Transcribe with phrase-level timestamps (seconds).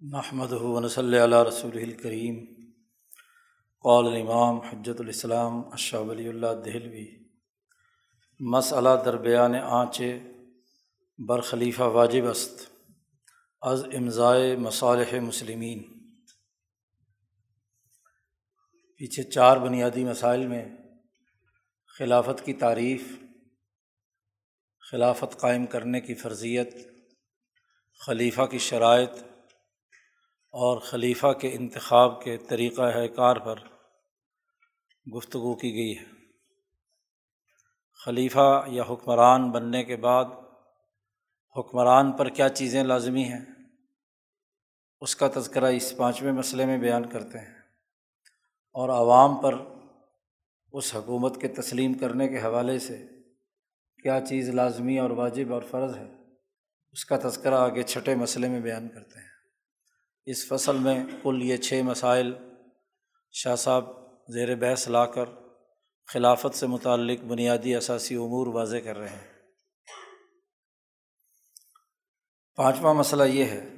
[0.00, 2.44] محمد ہُون صلی اللہ رسول الکریم
[3.82, 7.06] قول الامام حجت الاسلام اشہ ولی اللہ دہلوی.
[8.40, 10.02] مسئلہ دربیان آنچ
[11.18, 12.60] بر خلیفہ واجب است.
[13.60, 15.82] از امضائے مصالح مسلمین.
[18.96, 20.64] پیچھے چار بنیادی مسائل میں
[21.98, 23.02] خلافت کی تعریف،
[24.90, 26.74] خلافت قائم کرنے کی فرضیت،
[28.06, 29.27] خلیفہ کی شرائط
[30.50, 33.56] اور خلیفہ کے انتخاب کے طریقہ کار پر
[35.16, 36.04] گفتگو کی گئی ہے۔
[38.04, 40.24] خلیفہ یا حکمران بننے کے بعد
[41.56, 43.44] حکمران پر کیا چیزیں لازمی ہیں؟
[45.00, 47.54] اس کا تذکرہ اس پانچویں مسئلے میں بیان کرتے ہیں۔
[48.72, 49.54] اور عوام پر
[50.72, 53.06] اس حکومت کے تسلیم کرنے کے حوالے سے
[54.02, 56.14] کیا چیز لازمی اور واجب اور فرض ہے؟
[56.92, 59.27] اس کا تذکرہ آگے چھٹے مسئلے میں بیان کرتے ہیں۔
[60.30, 62.34] اس فصل میں کل یہ چھ مسائل
[63.32, 63.84] شاہ صاحب
[64.28, 65.24] زیر بحث لا کر
[66.06, 69.42] خلافت سے متعلق بنیادی اثاثی امور واضح کر رہے ہیں۔
[72.56, 73.68] پانچواں مسئلہ یہ ہے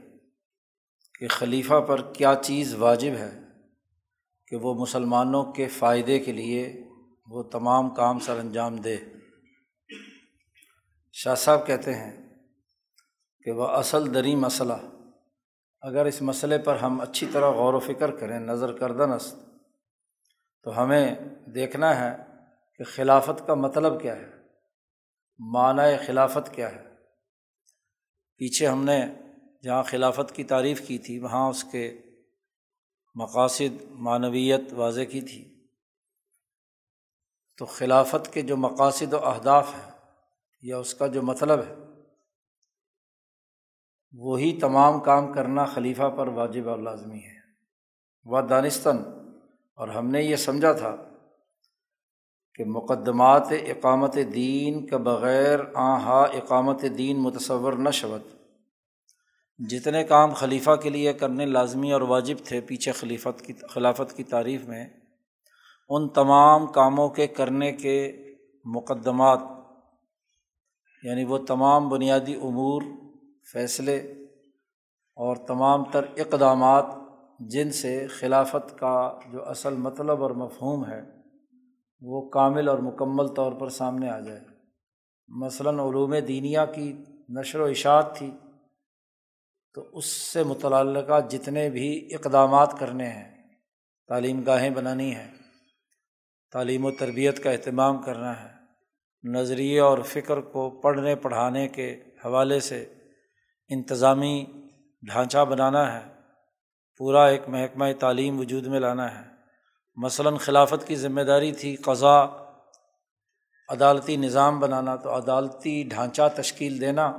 [1.18, 3.40] کہ خلیفہ پر کیا چیز واجب ہے
[4.46, 6.84] کہ وہ مسلمانوں کے فائدے کے لیے
[7.26, 8.96] وہ تمام کام سر انجام دے۔
[11.12, 12.28] شاہ صاحب کہتے ہیں
[13.44, 14.99] کہ وہ اصل دری مسئلہ
[15.82, 19.36] اگر اس مسئلے پر ہم اچھی طرح غور و فکر کریں، نظر کردن است
[20.62, 21.14] تو ہمیں
[21.54, 22.16] دیکھنا ہے
[22.74, 24.28] کہ خلافت کا مطلب کیا ہے،
[25.38, 26.84] معنی خلافت کیا ہے۔
[28.40, 29.06] پیچھے ہم نے
[29.62, 32.00] جہاں خلافت کی تعریف کی تھی، وہاں اس کے
[33.14, 35.42] مقاصد، معنویت واضح کی تھی۔
[37.58, 39.90] تو خلافت کے جو مقاصد و اہداف ہیں،
[40.62, 41.74] یا اس کا جو مطلب ہے
[44.12, 47.40] وہی تمام کام کرنا خلیفہ پر واجب اور لازمی ہے۔
[48.24, 48.98] وہ دانستاً
[49.76, 50.96] اور ہم نے یہ سمجھا تھا
[52.54, 58.20] کہ مقدمات اقامت دین کے بغیر آہا اقامت دین متصور نہ شود۔
[59.58, 64.24] جتنے کام خلیفہ کے لیے کرنے لازمی اور واجب تھے پیچھے خلیفت کی، خلافت کی
[64.24, 64.88] تعریف میں،
[65.88, 68.12] ان تمام کاموں کے کرنے کے
[68.64, 69.40] مقدمات
[71.02, 72.82] یعنی وہ تمام بنیادی امور
[73.52, 73.96] فیصلے
[75.16, 76.84] اور تمام تر اقدامات
[77.40, 81.00] جن سے خلافت کا جو اصل مطلب اور مفہوم ہے،
[82.00, 84.40] وہ کامل اور مکمل طور پر سامنے آ جائے۔
[85.28, 86.92] مثلاً علوم دینیا کی
[87.28, 88.30] نشر و اشاعت تھی،
[89.74, 93.48] تو اس سے متعلقہ جتنے بھی اقدامات کرنے ہیں،
[94.08, 95.30] تعلیم گاہیں بنانی ہیں،
[96.52, 98.48] تعلیم و تربیت کا اہتمام کرنا ہے،
[99.24, 102.84] نظریے اور فکر کو پڑھنے، پڑھانے کے حوالے سے
[103.70, 104.44] انتظامی
[105.02, 106.08] ڈھانچہ بنانا ہے،
[106.98, 109.30] پورا ایک محکمہ تعلیم وجود میں لانا ہے۔
[109.96, 112.24] مثلاً خلافت کی ذمہ داری تھی قضا
[113.68, 117.18] عدالتی نظام بنانا، تو عدالتی ڈھانچہ تشکیل دینا،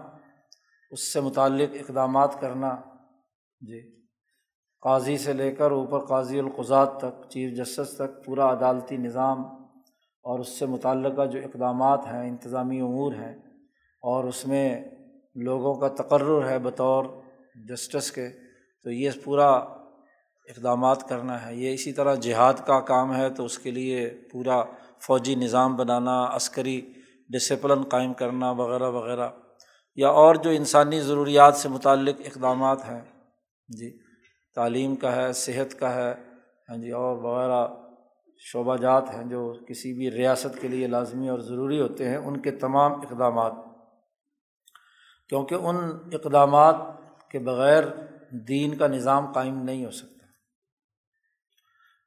[0.91, 2.75] اس سے متعلق اقدامات کرنا۔
[3.59, 4.01] جی۔
[4.81, 9.45] قاضی سے لے کر اوپر قاضی القضات تک، چیف جسٹس تک پورا عدالتی نظام،
[10.23, 13.35] اور اس سے متعلقہ جو اقدامات ہیں، انتظامی امور ہیں،
[14.01, 14.83] اور اس میں
[15.35, 17.05] لوگوں کا تقرر ہے بطور
[17.69, 18.29] جسٹس کے،
[18.83, 19.49] تو یہ پورا
[20.41, 24.63] اقدامات کرنا ہے۔ یہ اسی طرح جہاد کا کام ہے، تو اس کے لیے پورا
[25.07, 26.93] فوجی نظام بنانا، عسکری
[27.29, 29.29] ڈسپلن قائم کرنا وغیرہ وغیرہ۔
[29.95, 33.01] یا اور جو انسانی ضروریات سے متعلق اقدامات ہیں۔
[33.67, 33.97] جی
[34.55, 36.13] تعلیم کا ہے، صحت کا ہے
[36.69, 37.67] ہاں جی اور وغیرہ
[38.37, 42.39] شعبہ جات ہیں جو کسی بھی ریاست کے لیے لازمی اور ضروری ہوتے ہیں، ان
[42.39, 43.70] کے تمام اقدامات۔
[45.31, 45.75] کیونکہ ان
[46.13, 46.75] اقدامات
[47.29, 47.83] کے بغیر
[48.31, 50.25] دین کا نظام قائم نہیں ہو سکتا۔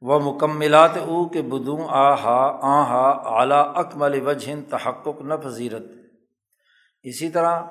[0.01, 5.83] وہ مکملات او کے بدوں آ ہا آ ہا اعلیٰ اکمل وجہ تحقق نہ پذیرت
[7.03, 7.63] اسی طرح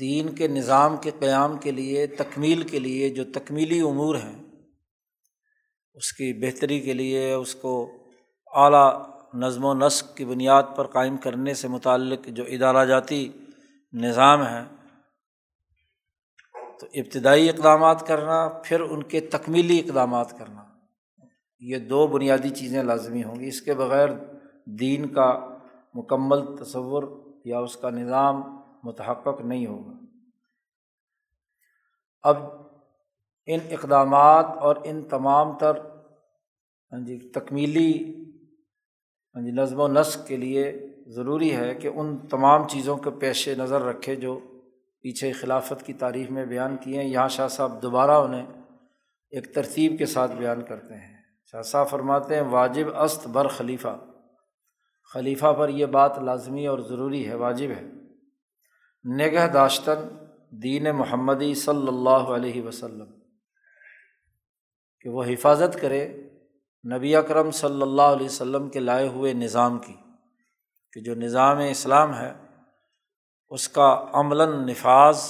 [0.00, 4.42] دین کے نظام کے قیام کے لیے، تکمیل کے لیے جو تکمیلی امور ہیں،
[5.94, 7.90] اس کی بہتری کے لیے، اس کو
[8.46, 13.32] اعلیٰ نظم و نسق کی بنیاد پر قائم کرنے سے متعلق جو ادارہ جاتی
[13.92, 14.64] نظام ہے
[16.80, 20.64] تو ابتدائی اقدامات کرنا، پھر ان کے تکمیلی اقدامات کرنا۔
[21.60, 24.08] یہ دو بنیادی چیزیں لازمی ہوں گی۔ اس کے بغیر
[24.66, 25.58] دین کا
[25.94, 27.02] مکمل تصور
[27.44, 28.42] یا اس کا نظام
[28.84, 29.92] متحقق نہیں ہوگا۔
[32.22, 32.36] اب
[33.46, 35.76] ان اقدامات اور ان تمام تر
[36.92, 38.24] ہاں جی تکمیلی
[39.34, 43.48] ہاں جی نظم و نسق کے لیے ضروری ہے کہ ان تمام چیزوں کے پیش
[43.48, 44.40] نظر رکھے جو
[45.00, 48.46] پیچھے خلافت کی تاریخ میں بیان کیے ہیں۔ یہاں شاہ صاحب دوبارہ انہیں
[49.30, 51.16] ایک ترتیب کے ساتھ بیان کرتے ہیں۔
[51.52, 54.04] شاہ صاحب فرماتے ہیں، واجب است بر خلیفہ۔
[55.12, 57.86] خلیفہ پر یہ بات لازمی اور ضروری ہے، واجب ہے۔
[59.16, 63.10] نگہ داشتن دین محمدی صلی اللہ علیہ وسلم۔
[65.00, 66.08] کہ وہ حفاظت کرے
[66.96, 70.01] نبی اکرم صلی اللہ علیہ وسلم کے لائے ہوئے نظام کی۔
[70.92, 72.32] کہ جو نظام اسلام ہے،
[73.48, 75.20] اس کا عملاً نفاذ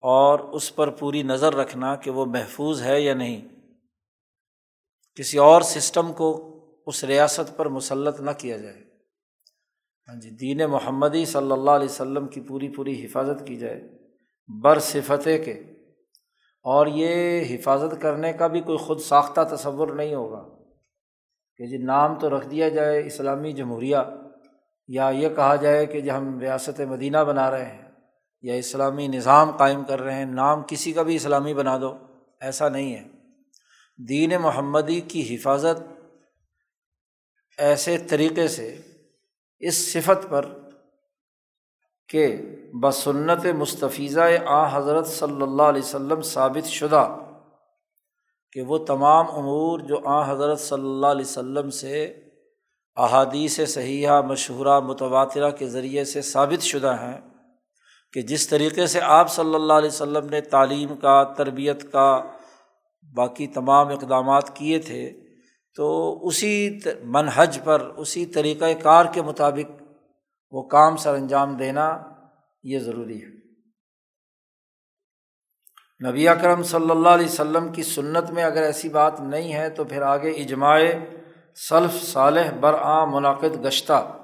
[0.00, 3.48] اور اس پر پوری نظر رکھنا کہ وہ محفوظ ہے یا نہیں۔
[5.14, 6.50] کسی اور سسٹم کو
[6.86, 8.82] اس ریاست پر مسلط نہ کیا جائے۔
[10.08, 13.82] ہاں جی دین محمدی صلی اللہ علیہ وسلم کی پوری پوری حفاظت کی جائے
[14.62, 15.52] بر صفت کے۔
[16.62, 20.48] اور یہ حفاظت کرنے کا بھی کوئی خود ساختہ تصور نہیں ہوگا
[21.56, 23.96] کہ جی نام تو رکھ دیا جائے اسلامی جمہوریہ۔
[24.88, 27.90] یا یہ کہا جائے کہ جو ہم ریاست مدینہ بنا رہے ہیں
[28.42, 31.98] یا اسلامی نظام قائم کر رہے ہیں، نام کسی کا بھی اسلامی بنا دو،
[32.40, 33.04] ایسا نہیں ہے۔
[33.98, 35.82] دین محمدی کی حفاظت
[37.58, 38.80] ایسے طریقے سے
[39.58, 40.46] اس صفت پر
[42.08, 42.36] کہ
[42.80, 47.16] بسنت مستفیضہ آ حضرت صلی اللہ علیہ وسلم ثابت شدہ
[48.52, 52.23] کہ وہ تمام امور جو آ حضرت صلی اللہ علیہ وسلم سے
[52.96, 57.20] احادیث صحیحہ، مشہورہ، متواترہ کے ذریعے سے ثابت شدہ ہیں
[58.12, 62.22] کہ جس طریقے سے آپ صلی اللہ علیہ وسلم نے تعلیم کا، تربیت کا
[63.14, 65.12] باقی تمام اقدامات کیے تھے،
[65.76, 69.82] تو اسی منحج پر، اسی طریقۂ کار کے مطابق
[70.52, 72.02] وہ کام سر انجام دینا
[72.62, 73.34] یہ ضروری ہے۔
[76.08, 79.84] نبی اکرم صلی اللہ علیہ وسلم کی سنت میں اگر ایسی بات نہیں ہے تو
[79.84, 80.78] پھر آگے اجماع
[81.54, 84.18] صلف صالح برآں منعقد گشتہ۔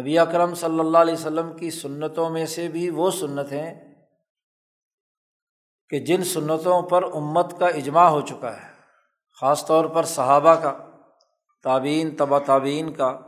[0.00, 3.94] نبی اکرم صلی اللہ علیہ وسلم کی سنتوں میں سے بھی وہ سنت ہیں
[5.90, 8.68] کہ جن سنتوں پر امت کا اجماع ہو چکا ہے،
[9.40, 10.72] خاص طور پر صحابہ کا
[11.62, 13.18] تعبین تبا تعبین کا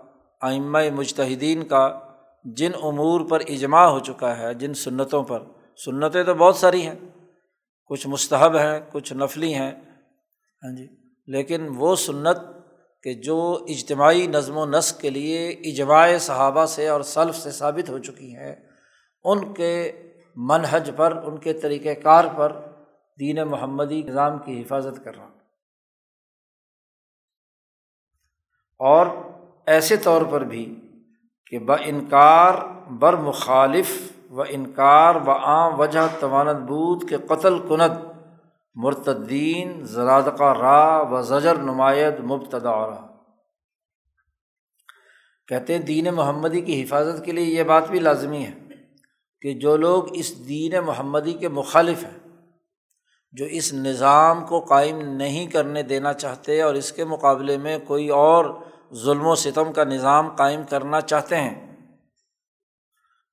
[0.40, 2.00] آئمہ مجتہدین کا،
[2.44, 5.42] جن امور پر اجماع ہو چکا ہے، جن سنتوں پر۔
[5.84, 6.94] سنتیں تو بہت ساری ہیں،
[7.86, 9.70] کچھ مستحب ہیں، کچھ نفلی ہیں۔
[10.62, 10.86] ہاں جی
[11.26, 12.38] لیکن وہ سنت
[13.02, 17.90] کہ جو اجتماعی نظم و نسق کے لیے اجماع صحابہ سے اور سلف سے ثابت
[17.90, 18.56] ہو چکی ہیں،
[19.24, 19.92] ان کے
[20.36, 22.52] منحج پر، ان کے طریقۂ کار پر
[23.20, 25.28] دین محمدی نظام کی حفاظت کر رہا
[28.80, 29.06] اور
[29.66, 30.80] ایسے طور پر بھی
[31.46, 32.54] کہ با انکار
[32.90, 38.07] بر مخالف و انکار و عام وجہ توانت بود کے قتل، کنت
[38.82, 43.06] مرتدین زرادقہ را و زجر نمایت مبتدا رہا
[45.48, 48.52] کہتے ہیں دین محمدی کی حفاظت کے لیے یہ بات بھی لازمی ہے
[49.40, 52.18] کہ جو لوگ اس دین محمدی کے مخالف ہیں،
[53.32, 58.08] جو اس نظام کو قائم نہیں کرنے دینا چاہتے اور اس کے مقابلے میں کوئی
[58.08, 58.44] اور
[58.94, 61.76] ظلم و ستم کا نظام قائم کرنا چاہتے ہیں،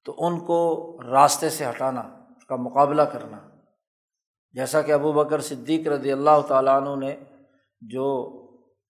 [0.06, 0.59] تو ان کو
[1.03, 2.01] راستے سے ہٹانا
[2.38, 3.38] اس کا مقابلہ کرنا۔
[4.56, 7.16] جیسا کہ ابو بکر صدیق رضی اللہ تعالیٰ عنہ نے
[7.81, 8.06] جو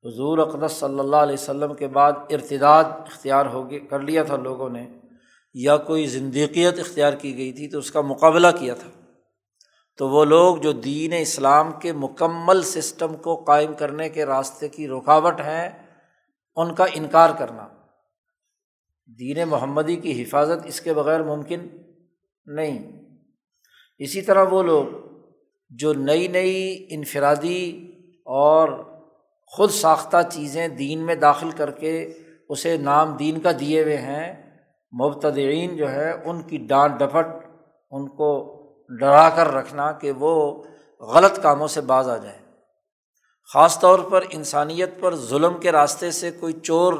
[0.06, 4.36] حضور اقدس صلی اللہ علیہ وسلم کے بعد ارتداد اختیار ہو گیا کر لیا تھا
[4.36, 4.88] لوگوں نے،
[5.54, 8.90] یا کوئی زندیقیت اختیار کی گئی تھی تو اس کا مقابلہ کیا تھا۔
[9.98, 14.88] تو وہ لوگ جو دین اسلام کے مکمل سسٹم کو قائم کرنے کے راستے کی
[14.88, 15.70] رکاوٹ ہیں،
[16.56, 17.68] ان کا انکار کرنا۔
[19.20, 21.68] دین محمدی کی حفاظت اس کے بغیر ممکن
[22.46, 23.06] نہیں۔
[23.98, 24.86] اسی طرح وہ لوگ
[25.70, 27.92] جو نئی نئی انفرادی
[28.26, 28.84] اور
[29.48, 32.14] خود ساختہ چیزیں دین میں داخل کر کے
[32.50, 34.46] اسے نام دین کا دیے ہوئے ہیں
[35.02, 37.26] مبتدئین جو ہے، ان کی ڈانٹ ڈپٹ،
[37.92, 38.56] ان کو
[39.00, 40.64] ڈرا کر رکھنا کہ وہ
[41.00, 42.40] غلط کاموں سے باز آ جائیں۔
[43.54, 46.94] خاص طور پر انسانیت پر ظلم کے راستے سے کوئی چور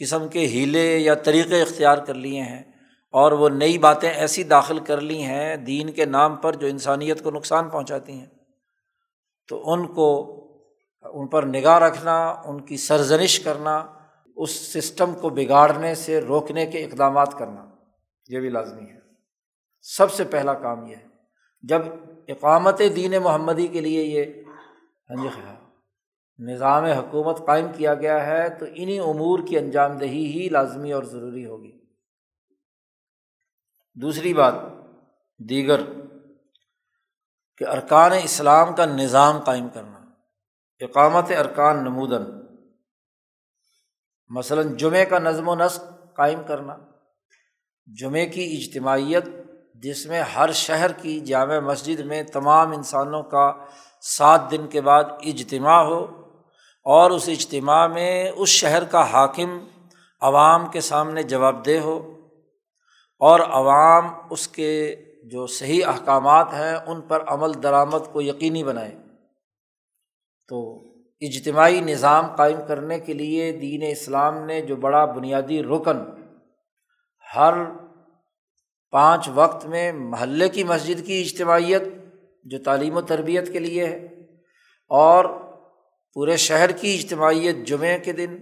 [0.00, 2.69] قسم کے ہیلے یا طریقے اختیار کر لیے ہیں۔
[3.10, 7.22] اور وہ نئی باتیں ایسی داخل کر لی ہیں دین کے نام پر جو انسانیت
[7.22, 8.26] کو نقصان پہنچاتی ہیں۔
[9.48, 10.36] تو ان کو
[11.02, 13.86] ان پر نگاہ رکھنا، ان کی سرزنش کرنا،
[14.36, 17.66] اس سسٹم کو بگاڑنے سے روکنے کے اقدامات کرنا،
[18.28, 18.98] یہ بھی لازمی ہے۔
[19.82, 21.06] سب سے پہلا کام یہ ہے۔
[21.62, 21.82] جب
[22.28, 24.24] اقامت دین محمدی کے لیے یہ
[25.10, 25.28] ہاں جی
[26.38, 31.02] نظام حکومت قائم کیا گیا ہے تو انہیں امور کی انجام دہی ہی لازمی اور
[31.02, 31.79] ضروری ہوگی۔
[34.02, 34.54] دوسری بات،
[35.40, 35.80] دیگر،
[37.60, 39.98] کہ ارکان اسلام کا نظام قائم کرنا،
[40.80, 42.24] اقامت ارکان نمودن،
[44.30, 45.82] مثلاً جمعے کا نظم و نسق
[46.16, 46.76] قائم کرنا
[47.88, 49.28] جمعے کی اجتماعیت،
[49.82, 53.50] جس میں ہر شہر کی جامع مسجد میں تمام انسانوں کا
[54.04, 56.00] سات دن کے بعد اجتماع ہو،
[56.86, 59.58] اور اس اجتماع میں اس شہر کا حاکم
[60.22, 61.98] عوام کے سامنے جواب دہ ہو
[63.20, 68.96] اور عوام اس کے جو صحیح احکامات ہیں ان پر عمل درآمد کو یقینی بنائے۔
[70.48, 70.84] تو
[71.20, 75.98] اجتماعی نظام قائم کرنے کے لیے دین اسلام نے جو بڑا بنیادی رکن
[77.36, 77.54] ہر
[78.90, 81.82] پانچ وقت میں محلے کی مسجد کی اجتماعیت
[82.44, 84.06] جو تعلیم و تربیت کے لیے ہے
[84.88, 85.24] اور
[86.14, 88.36] پورے شہر کی اجتماعیت جمعے کے دن،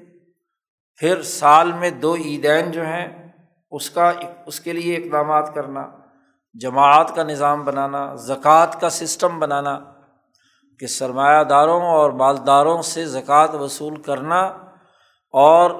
[0.97, 3.17] پھر سال میں دو عیدین جو ہیں
[3.72, 4.12] اس کا
[4.46, 5.87] اس کے لیے اقدامات کرنا،
[6.54, 9.78] جماعت کا نظام بنانا، زکوٰۃ کا سسٹم بنانا،
[10.80, 14.40] کہ سرمایہ داروں اور مالداروں سے زکوٰۃ وصول کرنا
[15.34, 15.70] اور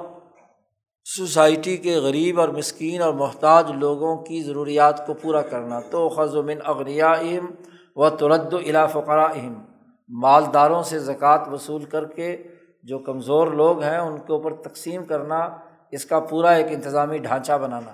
[1.05, 6.35] سوسائٹی کے غریب اور مسکین اور محتاج لوگوں کی ضروریات کو پورا کرنا۔ تو خز
[6.35, 7.45] و من اغریا اہم
[7.95, 9.53] و ترد الا فقرا اہم
[10.09, 12.35] مالداروں سے زکوٰۃ وصول کر کے
[12.83, 15.39] جو کمزور لوگ ہیں، ان کے اوپر تقسیم کرنا
[15.91, 17.93] اس کا پورا ایک انتظامی ڈھانچہ بنانا۔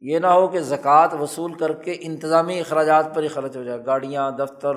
[0.00, 3.86] یہ نہ ہو کہ زکوٰۃ وصول کر کے انتظامی اخراجات پر ہی خرچ ہو جائے،
[3.86, 4.76] گاڑیاں، دفتر،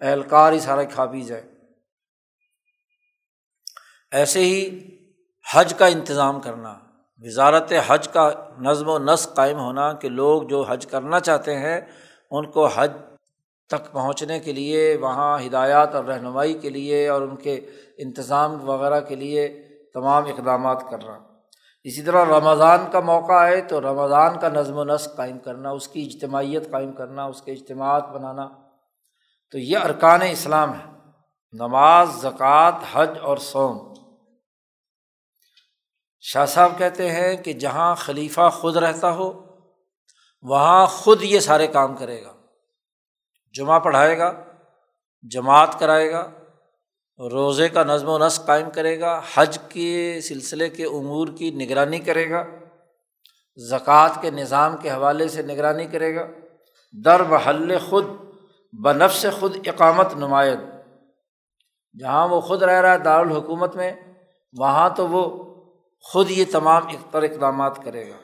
[0.00, 1.42] اہلکار ہی سارے کھا پی جائے۔
[4.12, 4.78] ایسے ہی
[5.54, 6.78] حج کا انتظام کرنا،
[7.18, 11.80] وزارت حج کا نظم و نسق قائم ہونا کہ لوگ جو حج کرنا چاہتے ہیں،
[12.30, 12.92] ان کو حج
[13.66, 17.54] تک پہنچنے کے لیے، وہاں ہدایات اور رہنمائی کے لیے اور ان کے
[17.98, 21.29] انتظام وغیرہ کے لیے تمام اقدامات کرنا۔
[21.84, 25.88] اسی طرح رمضان کا موقع آئے تو رمضان کا نظم و نسق قائم کرنا، اس
[25.88, 28.48] کی اجتماعیت قائم کرنا، اس کے اجتماعات بنانا،
[29.50, 30.86] تو یہ ارکان اسلام ہے
[31.52, 33.94] نماز، زکوٰۃ، حج اور سوم
[36.20, 39.32] شاہ صاحب کہتے ہیں کہ جہاں خلیفہ خود رہتا ہو،
[40.42, 42.32] وہاں خود یہ سارے کام کرے گا۔
[43.52, 44.32] جمعہ پڑھائے گا،
[45.30, 46.30] جماعت کرائے گا
[47.20, 51.98] روزے کا نظم و نسق قائم کرے گا، حج کے سلسلے کے امور کی نگرانی
[51.98, 52.44] کرے گا،
[53.56, 56.26] زکوٰۃ کے نظام کے حوالے سے نگرانی کرے گا،
[57.04, 58.04] در محل خود
[58.84, 60.58] بنف سے خود اقامت نمایت
[62.00, 63.92] جہاں وہ خود رہ رہا ہے دارالحکومت میں،
[64.58, 65.44] وہاں تو وہ
[66.00, 68.16] خود یہ تمام اختر اقدامات کرے گا۔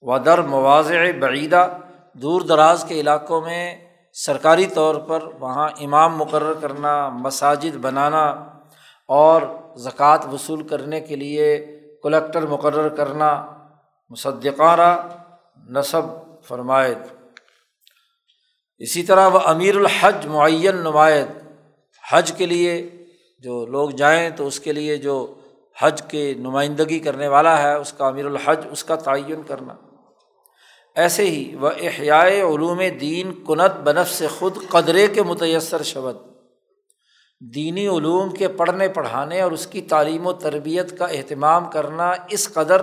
[0.00, 1.78] و در مواضع بعیدہ،
[2.12, 8.24] دور دراز کے علاقوں میں سرکاری طور پر وہاں امام مقرر کرنا، مساجد بنانا
[9.08, 9.42] اور
[9.76, 11.66] زکوٰۃ وصول کرنے کے لیے
[12.02, 13.46] کلیکٹر مقرر کرنا
[14.10, 15.08] مصدقانہ
[15.68, 16.04] نصب
[16.48, 16.98] فرمائد
[18.78, 21.26] اسی طرح وہ امیر الحج معین نمائد
[22.12, 22.90] حج کے لیے
[23.38, 25.34] جو لوگ جائیں تو اس کے لیے جو
[25.82, 29.74] حج کے نمائندگی کرنے والا ہے، اس کا امیر الحج اس کا تعین کرنا۔
[30.94, 36.16] ایسے ہی وہ احیائے علوم دین کنت بنف سے خود قدرے کے متیسر شبد۔
[37.40, 42.52] دینی علوم کے پڑھنے پڑھانے اور اس کی تعلیم و تربیت کا اہتمام کرنا اس
[42.52, 42.82] قدر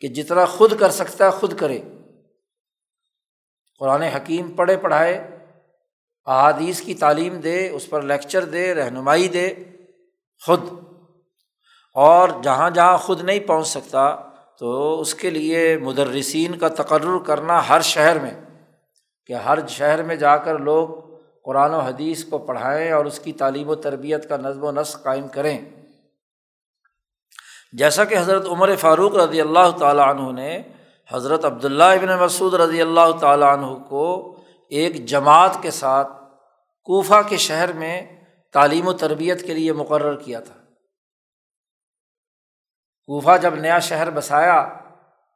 [0.00, 1.78] کہ جتنا خود کر سکتا ہے خود کرے۔
[3.78, 5.36] قرآن حکیم پڑھے پڑھائے،
[6.26, 9.54] احادیث کی تعلیم دے، اس پر لیکچر دے، رہنمائی دے
[10.46, 10.60] خود۔
[11.94, 14.16] اور جہاں جہاں خود نہیں پہنچ سکتا
[14.60, 18.34] تو اس کے لیے مدرسین کا تقرر کرنا ہر شہر میں،
[19.26, 20.88] کہ ہر شہر میں جا کر لوگ
[21.44, 25.02] قرآن و حدیث کو پڑھائیں اور اس کی تعلیم و تربیت کا نظم و نسق
[25.02, 25.58] قائم کریں۔
[27.72, 30.62] جیسا کہ حضرت عمر فاروق رضی اللہ تعالیٰ عنہ نے
[31.10, 34.36] حضرت عبداللہ ابن مسعود رضی اللہ تعالیٰ عنہ کو
[34.68, 36.12] ایک جماعت کے ساتھ
[36.82, 38.02] کوفہ کے شہر میں
[38.52, 40.54] تعلیم و تربیت کے لیے مقرر کیا تھا۔
[43.08, 44.68] کوفہ جب نیا شہر بسایا،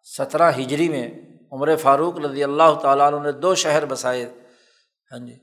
[0.02, 1.10] سترہ ہجری میں
[1.52, 4.24] عمر فاروق رضی اللہ تعالیٰ عنہ نے دو شہر بسائے۔
[5.12, 5.34] ہاں جی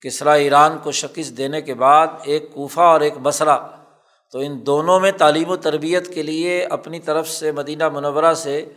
[0.00, 3.56] کسرا ایران کو شکست دینے کے بعد ایک کوفہ اور ایک بصرا
[4.30, 8.72] تو ان دونوں میں تعلیم و تربیت کے لیے اپنی طرف سے مدینہ منورہ سے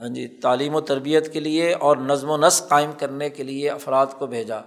[0.00, 3.70] ہاں جی تعلیم و تربیت کے لیے اور نظم و نسق قائم کرنے کے لیے
[3.70, 4.58] افراد کو بھیجا۔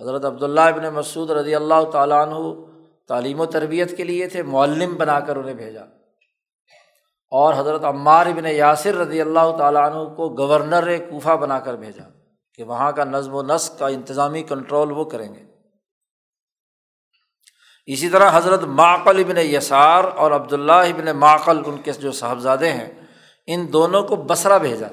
[0.00, 2.64] حضرت عبداللہ ابن مسعود رضی اللہ تعالیٰ عنہ
[3.08, 5.84] تعلیم و تربیت کے لیے تھے، معلم بنا کر انہیں بھیجا۔
[7.30, 12.08] اور حضرت عمار ابن یاسر رضی اللہ تعالیٰ عنہ کو گورنر کوفہ بنا کر بھیجا
[12.54, 15.44] کہ وہاں کا نظم و نسق کا انتظامی کنٹرول وہ کریں گے۔
[17.86, 22.90] اسی طرح حضرت معقل ابن یسار اور عبداللہ ابن معقل ان کے جو صاحبزادے ہیں،
[23.46, 24.88] ان دونوں کو بسرا بھیجا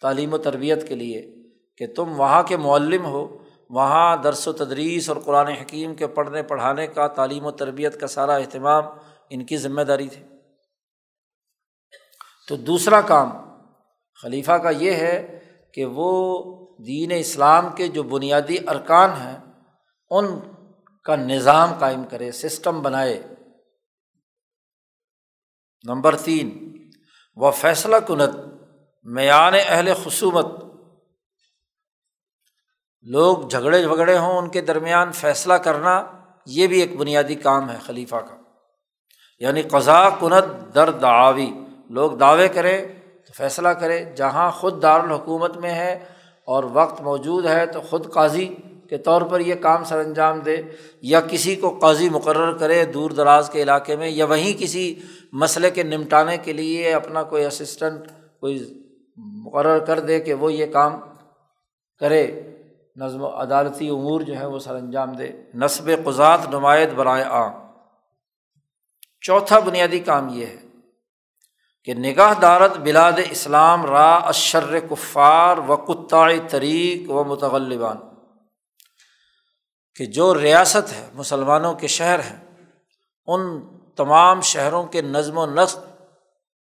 [0.00, 1.34] تعلیم و تربیت کے لیے
[1.76, 3.38] کہ تم وہاں کے معلم ہو،
[3.70, 8.06] وہاں درس و تدریس اور قرآن حکیم کے پڑھنے پڑھانے کا، تعلیم و تربیت کا
[8.06, 8.84] سارا اہتمام
[9.30, 10.37] ان کی ذمہ داری تھی۔
[12.48, 13.30] تو دوسرا کام،
[14.22, 15.38] خلیفہ کا یہ ہے
[15.74, 16.42] کہ وہ
[16.86, 19.38] دین اسلام کے جو بنیادی ارکان ہیں،
[20.10, 20.40] ان
[21.04, 23.22] کا نظام قائم کرے، سسٹم بنائے۔
[25.84, 26.74] نمبر تین،
[27.36, 28.36] وہ فیصلہ کنت،
[29.02, 30.46] میان اہل خصومت۔
[33.02, 36.06] لوگ جھگڑے جھگڑے ہوں ان کے درمیان فیصلہ کرنا،
[36.46, 38.36] یہ بھی ایک بنیادی کام ہے خلیفہ کا۔
[39.38, 41.50] یعنی قضا کنت در دعوی
[41.88, 42.86] لوگ دعوے کرے
[43.26, 45.92] تو فیصلہ کرے جہاں خود دارالحکومت میں ہے
[46.44, 48.54] اور وقت موجود ہے تو خود قاضی
[48.88, 50.56] کے طور پر یہ کام سر انجام دے،
[51.02, 55.00] یا کسی کو قاضی مقرر کرے دور دراز کے علاقے میں، یا وہیں کسی
[55.32, 58.08] مسئلے کے نمٹانے کے لیے اپنا کوئی اسسٹنٹ
[58.40, 58.84] کوئی
[59.16, 61.00] مقرر کر دے کہ وہ یہ کام
[61.98, 62.26] کرے۔
[62.96, 67.52] نظم و عدالتی امور جو ہے وہ سر انجام دے۔ نصب قزات نمایت برائے عام۔
[69.20, 70.67] چوتھا بنیادی کام یہ ہے
[71.84, 77.96] کہ نگاہ دارت بلاد اسلام را اشر کفار و کتائی طریق و متغلبان۔
[79.94, 82.66] کہ جو ریاست ہے، مسلمانوں کے شہر ہیں،
[83.26, 83.62] ان
[83.96, 85.78] تمام شہروں کے نظم و نسق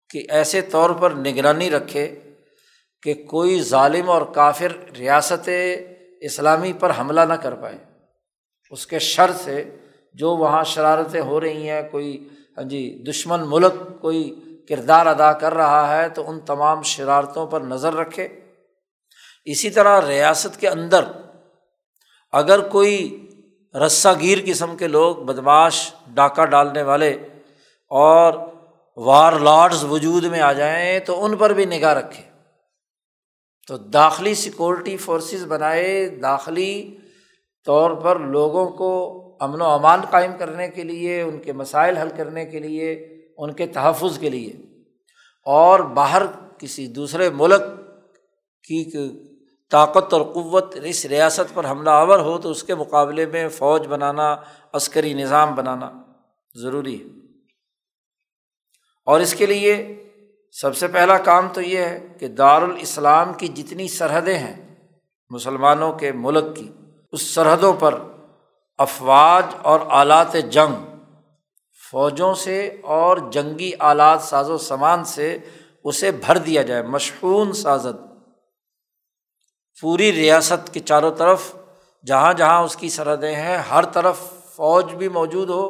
[0.09, 2.19] کی ایسے طور پر نگرانی رکھے
[3.01, 5.49] کہ کوئی ظالم اور کافر ریاست
[6.21, 7.77] اسلامی پر حملہ نہ کر پائے۔
[8.71, 9.77] اس کے شر سے
[10.13, 15.53] جو وہاں شرارتیں ہو رہی ہیں، کوئی ہاں جی دشمن ملک، کوئی کردار ادا کر
[15.53, 18.27] رہا ہے تو ان تمام شرارتوں پر نظر رکھے۔
[19.45, 21.05] اسی طرح ریاست کے اندر
[22.31, 23.27] اگر کوئی
[23.85, 27.11] رسا گیر قسم کے لوگ بدماش ڈاکہ ڈالنے والے
[27.89, 28.33] اور
[28.97, 32.23] وار لاڈز وجود میں آ جائیں تو ان پر بھی نگاہ رکھے۔
[33.67, 36.97] تو داخلی سیکورٹی فورسز بنائے داخلی
[37.65, 38.91] طور پر لوگوں کو
[39.39, 43.10] امن و امان قائم کرنے کے لیے، ان کے مسائل حل کرنے کے لیے
[43.41, 44.53] ان کے تحفظ کے لیے
[45.45, 46.23] اور باہر
[46.57, 47.61] کسی دوسرے ملک
[48.63, 48.91] کی
[49.71, 53.87] طاقت اور قوت، اس ریاست پر حملہ آور ہو تو اس کے مقابلے میں فوج
[53.87, 54.35] بنانا،
[54.73, 55.91] عسکری نظام بنانا
[56.55, 57.05] ضروری ہے۔
[59.05, 60.03] اور اس کے لیے
[60.51, 64.75] سب سے پہلا کام تو یہ ہے کہ دارالاسلام کی جتنی سرحدیں ہیں
[65.29, 66.71] مسلمانوں کے ملک کی،
[67.11, 68.01] اس سرحدوں پر
[68.77, 70.90] افواج اور آلات جنگ
[71.91, 75.37] فوجوں سے اور جنگی آلات ساز و سامان سے
[75.83, 77.95] اسے بھر دیا جائے مشہور سازت۔
[79.81, 81.55] پوری ریاست کے چاروں طرف،
[82.05, 84.19] جہاں جہاں اس کی سرحدیں ہیں، ہر طرف
[84.55, 85.67] فوج بھی موجود ہو،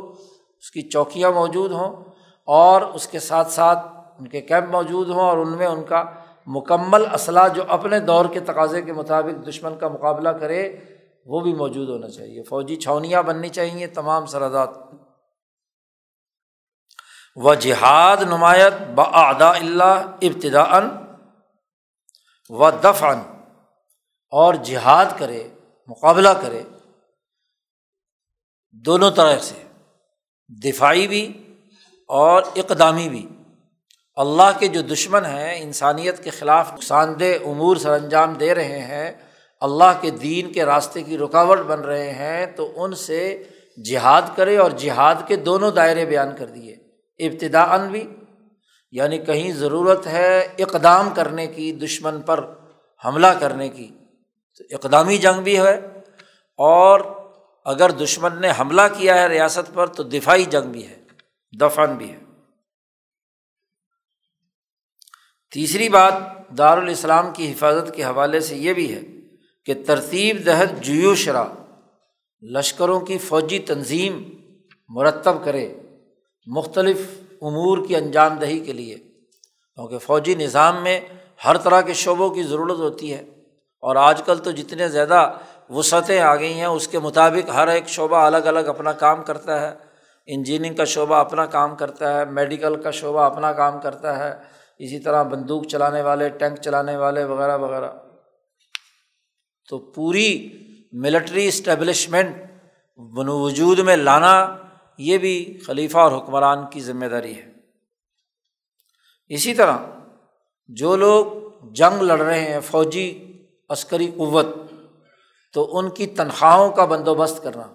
[0.57, 2.03] اس کی چوکیاں موجود ہوں،
[2.45, 3.85] اور اس کے ساتھ ساتھ
[4.19, 6.03] ان کے کیمپ موجود ہوں، اور ان میں ان کا
[6.47, 10.75] مکمل اسلحہ جو اپنے دور کے تقاضے کے مطابق دشمن کا مقابلہ کرے،
[11.25, 14.69] وہ بھی موجود ہونا چاہیے۔ فوجی چھاونیاں بننی چاہیے تمام سرحدات۔
[17.35, 20.89] و جہاد نمایت بعدا اللہ ابتدا ان
[22.49, 23.21] و دف ان
[24.29, 25.47] اور جہاد کرے،
[25.87, 26.61] مقابلہ کرے،
[28.71, 29.63] دونوں طرح سے،
[30.63, 31.55] دفاعی بھی
[32.07, 33.27] اور اقدامی بھی۔
[34.15, 38.79] اللہ کے جو دشمن ہیں، انسانیت کے خلاف نقصان دہ، امور سر انجام دے رہے
[38.79, 39.13] ہیں،
[39.59, 43.43] اللہ کے دین کے راستے کی رکاوٹ بن رہے ہیں، تو ان سے
[43.85, 46.80] جہاد کرے اور جہاد کے دونوں دائرے بیان کر دیے۔
[47.21, 48.07] ابتدا ان بھی
[48.91, 52.53] یعنی کہیں ضرورت ہے اقدام کرنے کی، دشمن پر
[53.05, 53.91] حملہ کرنے کی،
[54.57, 55.79] تو اقدامی جنگ بھی ہے۔
[56.57, 57.01] اور
[57.65, 61.03] اگر دشمن نے حملہ کیا ہے ریاست پر، تو دفاعی جنگ بھی ہے
[61.59, 62.19] دفن بھی ہے۔
[65.51, 66.13] تیسری بات
[66.57, 69.01] دارالاسلام کی حفاظت کے حوالے سے یہ بھی ہے
[69.65, 71.43] کہ ترتیب دہت جیو شرح
[72.41, 74.23] لشکروں کی فوجی تنظیم
[74.89, 75.80] مرتب کرے۔
[76.45, 76.97] مختلف
[77.41, 78.95] امور کی انجام دہی کے لیے۔
[79.75, 81.01] کیونکہ فوجی نظام میں
[81.45, 83.23] ہر طرح کے شعبوں کی ضرورت ہوتی ہے۔
[83.81, 85.33] اور آج کل تو جتنے زیادہ
[85.69, 89.61] وسعتیں آ گئی ہیں، اس کے مطابق ہر ایک شعبہ الگ الگ اپنا کام کرتا
[89.61, 89.75] ہے۔
[90.25, 94.33] انجینئرنگ کا شعبہ اپنا کام کرتا ہے، میڈیکل کا شعبہ اپنا کام کرتا ہے۔
[94.79, 97.91] اسی طرح بندوق چلانے والے، ٹینک چلانے والے وغیرہ وغیرہ۔
[99.69, 100.49] تو پوری
[100.91, 102.35] ملٹری اسٹیبلشمنٹ
[103.17, 104.55] وجود میں لانا
[105.01, 107.49] یہ بھی خلیفہ اور حکمران کی ذمہ داری ہے۔
[109.31, 109.77] اسی طرح
[110.69, 111.25] جو لوگ
[111.73, 113.07] جنگ لڑ رہے ہیں، فوجی،
[113.69, 114.45] عسکری قوت،
[115.53, 117.67] تو ان کی تنخواہوں کا بندوبست کرنا،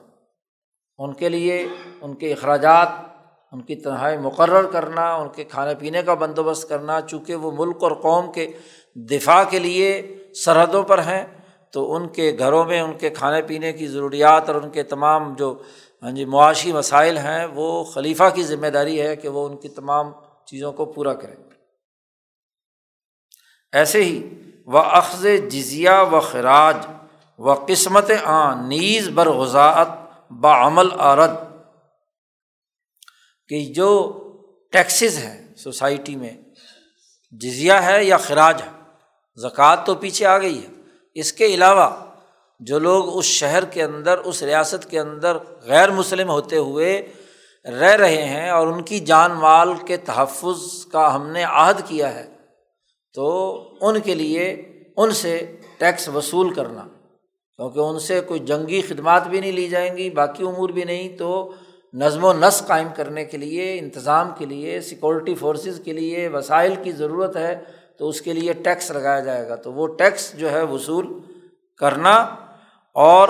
[0.99, 1.67] ان کے لیے
[2.01, 2.89] ان کے اخراجات،
[3.53, 7.83] ان کی تنہائی مقرر کرنا، ان کے کھانے پینے کا بندوبست کرنا، چونکہ وہ ملک
[7.83, 8.47] اور قوم کے
[8.97, 9.91] دفاع کے لیے
[10.35, 11.25] سرحدوں پر ہیں،
[11.73, 15.35] تو ان کے گھروں میں ان کے کھانے پینے کی ضروریات اور ان کے تمام
[15.35, 15.55] جو
[16.07, 19.69] ہاں جی معاشی مسائل ہیں، وہ خلیفہ کی ذمہ داری ہے کہ وہ ان کی
[19.69, 20.12] تمام
[20.45, 21.37] چیزوں کو پورا کریں۔
[23.73, 24.29] ایسے ہی
[24.66, 26.87] و اخذ جزیہ و خراج
[27.38, 29.88] و قسمت آن نیز برغذاعت
[30.31, 31.37] بعمل عرد
[33.49, 33.90] کہ جو
[34.73, 36.37] ٹیکسیز ہیں سوسائٹی میں،
[37.31, 38.71] جزیہ ہے یا خراج ہے،
[39.35, 40.69] زکوٰۃ تو پیچھے آ گئی ہے۔
[41.14, 42.06] اس کے علاوہ
[42.61, 47.07] جو لوگ اس شہر کے اندر، اس ریاست کے اندر غیر مسلم ہوتے ہوئے
[47.64, 52.14] رہ رہے ہیں اور ان کی جان مال کے تحفظ کا ہم نے عہد کیا
[52.14, 52.25] ہے،
[53.14, 53.27] تو
[53.81, 54.51] ان کے لیے
[54.97, 56.83] ان سے ٹیکس وصول کرنا۔
[57.57, 61.16] کیونکہ ان سے کوئی جنگی خدمات بھی نہیں لی جائیں گی، باقی امور بھی نہیں،
[61.16, 61.53] تو
[61.92, 66.75] نظم و نسق قائم کرنے کے لیے، انتظام کے لیے سیکورٹی فورسز کے لیے وسائل
[66.83, 67.64] کی ضرورت ہے،
[67.99, 71.07] تو اس کے لیے ٹیکس لگایا جائے گا۔ تو وہ ٹیکس جو ہے وصول
[71.77, 72.27] کرنا
[72.97, 73.29] اور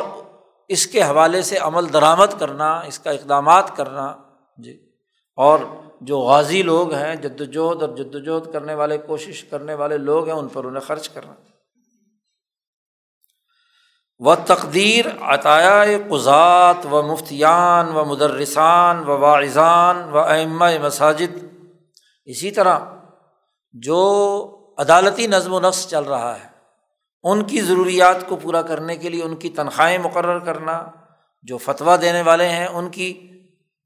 [0.68, 4.16] اس کے حوالے سے عمل درآمد کرنا، اس کا اقدامات کرنا
[4.58, 4.88] جی
[5.36, 5.58] اور
[6.00, 10.24] جو غازی لوگ ہیں جد وجہد اور جد وجہد کرنے والے، کوشش کرنے والے لوگ
[10.24, 11.34] ہیں، ان پر انہیں خرچ کرنا۔
[14.18, 21.44] و تقدیر عطایہ قزات و مفتیان و مدرسان و واعظان و ائمہ مساجد۔
[22.24, 22.78] اسی طرح
[23.72, 23.98] جو
[24.78, 26.55] عدالتی نظم و نقص چل رہا ہے
[27.30, 30.84] ان کی ضروریات کو پورا کرنے کے لیے ان کی تنخواہیں مقرر کرنا،
[31.42, 33.28] جو فتویٰ دینے والے ہیں، ان کی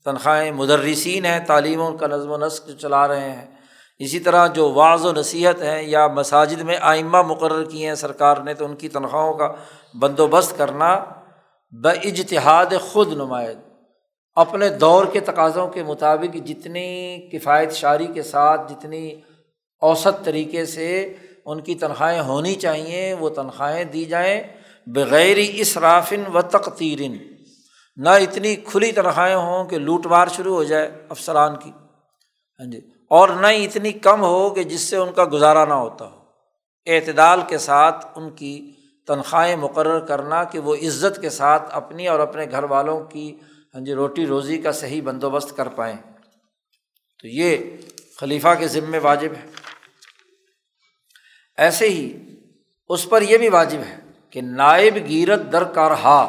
[0.05, 3.47] تنخواہیں مدرسین ہیں، تعلیموں کا نظم و نسق چلا رہے ہیں۔
[3.99, 8.37] اسی طرح جو بعض و نصیحت ہیں یا مساجد میں آئمہ مقرر کیے ہیں سرکار
[8.37, 9.53] نے، تو ان کی تنخواہوں کا
[9.99, 11.05] بندوبست کرنا
[11.71, 13.59] ب اجتہاد خود نمائد۔
[14.35, 19.21] اپنے دور کے تقاضوں کے مطابق جتنی کفایت شاری کے ساتھ، جتنی
[19.81, 21.15] اوسط طریقے سے
[21.51, 24.43] ان کی تنخواہیں ہونی چاہئیں وہ تنخواہیں دی جائیں
[24.87, 27.17] بغیر اسرافن و تقتیرن۔
[27.97, 31.71] نہ اتنی کھلی تنخواہیں ہوں کہ لوٹ مار شروع ہو جائے افسران کی۔
[32.61, 32.79] ہاں جی
[33.11, 36.21] اور نہ اتنی کم ہو کہ جس سے ان کا گزارا نہ ہوتا ہو۔
[36.87, 38.73] اعتدال کے ساتھ ان کی
[39.07, 43.37] تنخواہیں مقرر کرنا کہ وہ عزت کے ساتھ اپنی اور اپنے گھر والوں کی
[43.75, 45.97] ہاں جی روٹی روزی کا صحیح بندوبست کر پائیں۔
[47.23, 47.57] تو یہ
[48.17, 49.60] خلیفہ کے ذمے واجب ہے۔
[51.61, 52.13] ایسے ہی
[52.91, 53.97] اس پر یہ بھی واجب ہے
[54.31, 56.21] کہ نائب گیرت در کارہا،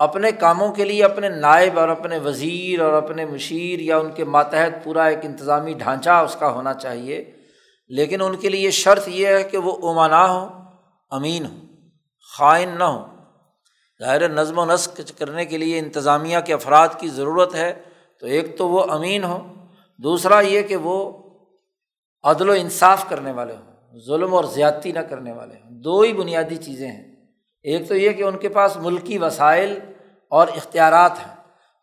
[0.00, 4.24] اپنے کاموں کے لیے اپنے نائب اور اپنے وزیر اور اپنے مشیر یا ان کے
[4.26, 7.24] ماتحت پورا ایک انتظامی ڈھانچہ اس کا ہونا چاہیے،
[7.90, 10.48] لیکن ان کے لیے شرط یہ ہے کہ وہ امانا ہوں،
[11.10, 11.60] امین ہوں،
[12.30, 13.04] خائن نہ ہوں۔
[14.00, 17.72] ظاہر نظم و نسق کرنے کے لیے انتظامیہ کے افراد کی ضرورت ہے،
[18.22, 19.54] تو ایک تو وہ امین ہوں،
[20.00, 20.96] دوسرا یہ کہ وہ
[22.22, 26.12] عدل و انصاف کرنے والے ہوں، ظلم اور زیادتی نہ کرنے والے ہوں۔ دو ہی
[26.12, 27.14] بنیادی چیزیں ہیں۔
[27.62, 29.78] ایک تو یہ کہ ان کے پاس ملکی وسائل
[30.28, 31.34] اور اختیارات ہیں۔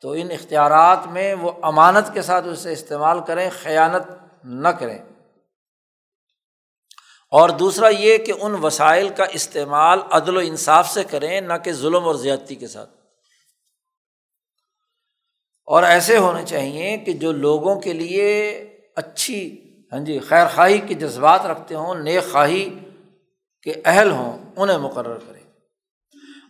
[0.02, 4.98] تو ان اختیارات میں وہ امانت کے ساتھ اسے استعمال کریں، خیانت نہ کریں۔
[7.32, 11.72] اور دوسرا یہ کہ ان وسائل کا استعمال عدل و انصاف سے کریں، نہ کہ
[11.72, 12.90] ظلم اور زیادتی کے ساتھ۔
[15.66, 18.50] اور ایسے ہونے چاہیے کہ جو لوگوں کے لیے
[18.96, 22.80] اچھی ہاں جی خیر خواہی کے جذبات رکھتے ہوں، نیک خواہی
[23.64, 25.40] کے اہل ہوں، انہیں مقرر کریں۔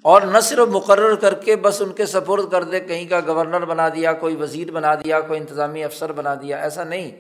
[0.04, 3.66] اور نہ صرف مقرر کر کے بس ان کے سپرد کر دے، کہیں کا گورنر
[3.66, 7.12] بنا دیا، کوئی وزیر بنا دیا، کوئی انتظامی افسر بنا دیا، ایسا نہیں۔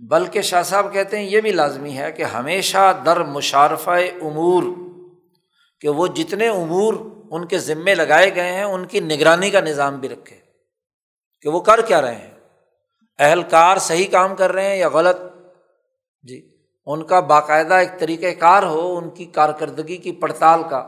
[0.00, 3.90] بلکہ شاہ صاحب کہتے ہیں، یہ بھی لازمی ہے کہ ہمیشہ در مشارفہ
[4.20, 4.62] امور،
[5.80, 6.94] کہ وہ جتنے امور
[7.30, 10.36] ان کے ذمے لگائے گئے ہیں، ان کی نگرانی کا نظام بھی رکھے،
[11.40, 12.35] کہ وہ کر کیا رہے ہیں۔
[13.18, 15.16] اہلکار صحیح کام کر رہے ہیں یا غلط؟
[16.22, 20.86] جی ان کا باقاعدہ ایک طریقۂ کار ہو، ان کی کارکردگی کی پڑتال کا۔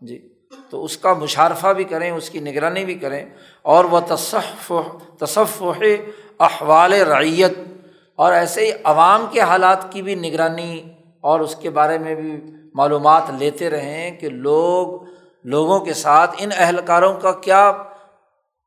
[0.00, 0.34] جی
[0.70, 3.26] تو اس کا مشارفہ بھی کریں، اس کی نگرانی بھی کریں۔
[3.62, 4.72] اور وہ تصف
[5.18, 5.62] تصف
[6.40, 7.52] احوال رعیت۔
[8.16, 10.82] اور ایسے ہی عوام کے حالات کی بھی نگرانی
[11.20, 12.40] اور اس کے بارے میں بھی
[12.74, 15.00] معلومات لیتے رہیں کہ لوگ،
[15.44, 17.72] لوگوں کے ساتھ ان اہلکاروں کا کیا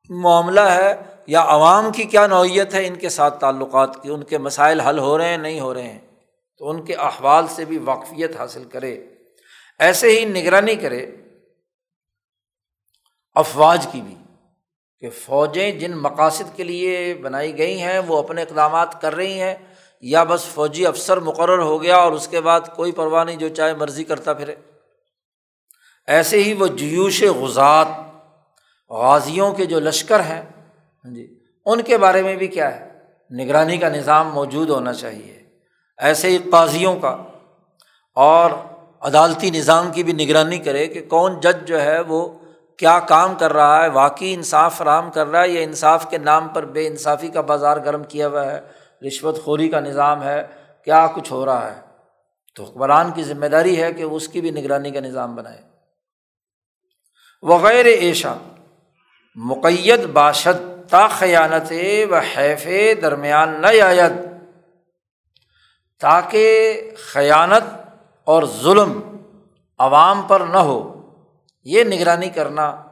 [0.09, 4.37] معاملہ ہے۔ یا عوام کی کیا نوعیت ہے ان کے ساتھ تعلقات کی؟ ان کے
[4.37, 5.99] مسائل حل ہو رہے ہیں، نہیں ہو رہے ہیں؟
[6.57, 9.05] تو ان کے احوال سے بھی واقفیت حاصل کرے۔
[9.79, 11.05] ایسے ہی نگرانی کرے۔
[13.35, 14.15] افواج کی بھی
[14.99, 19.55] کہ فوجیں جن مقاصد کے لیے بنائی گئی ہیں، وہ اپنے اقدامات کر رہی ہیں،
[20.01, 23.49] یا بس فوجی افسر مقرر ہو گیا اور اس کے بعد کوئی پرواہ نہیں، جو
[23.49, 24.55] چاہے مرضی کرتا پھرے۔
[26.07, 27.87] ایسے ہی وہ جیوش غزات
[28.89, 30.41] غازیوں کے جو لشکر ہیں
[31.05, 32.93] ہاں جی۔ ان کے بارے میں بھی کیا ہے؟
[33.37, 35.43] نگرانی کا نظام موجود ہونا چاہیے۔
[35.97, 37.17] ایسے ہی قاضیوں کا۔
[38.15, 38.51] اور
[39.01, 42.39] عدالتی نظام کی بھی نگرانی کرے کہ کون جج جو ہے وہ
[42.77, 46.47] کیا کام کر رہا ہے، واقعی انصاف فراہم کر رہا ہے یا انصاف کے نام
[46.47, 48.59] پر بے انصافی کا بازار گرم کیا ہوا ہے،
[49.07, 50.43] رشوت خوری کا نظام ہے،
[50.83, 51.81] کیا کچھ ہو رہا ہے؟
[52.55, 55.61] تو حکمران کی ذمہ داری ہے کہ اس کی بھی نگرانی کا نظام بنائے۔
[57.41, 58.33] وغیر ایشا،
[59.35, 61.73] مقید باشد تا خیانت
[62.11, 62.67] و حیف
[63.01, 64.13] درمیان نہ آید۔
[65.99, 66.45] تاکہ
[67.11, 67.63] خیانت
[68.23, 69.17] اور ظلم
[69.77, 70.93] عوام پر نہ ہو۔
[71.63, 72.83] یہ نگرانی کرنا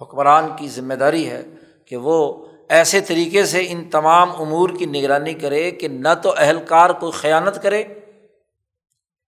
[0.00, 1.42] حکمران کی ذمہ داری ہے
[1.86, 6.90] کہ وہ ایسے طریقے سے ان تمام امور کی نگرانی کرے کہ نہ تو اہلکار
[6.90, 7.84] کوئی خیانت کرے،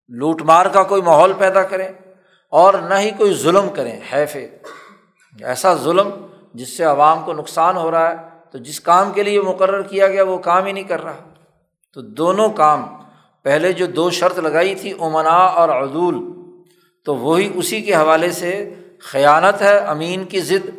[0.10, 1.88] لوٹ مار کا کوئی ماحول پیدا کرے
[2.50, 4.38] اور نہ ہی کوئی ظلم کریں حیف،
[5.44, 6.10] ایسا ظلم
[6.56, 8.15] جس سے عوام کو نقصان ہو رہا ہے،
[8.52, 11.18] تو جس کام کے لیے مقرر کیا گیا، وہ کام ہی نہیں کر رہا۔
[11.94, 12.86] تو دونوں کام،
[13.41, 16.15] پہلے جو دو شرط لگائی تھی امنا اور عدول،
[17.06, 20.70] تو وہی اسی کے حوالے سے خیانت ہے، امین کی ضد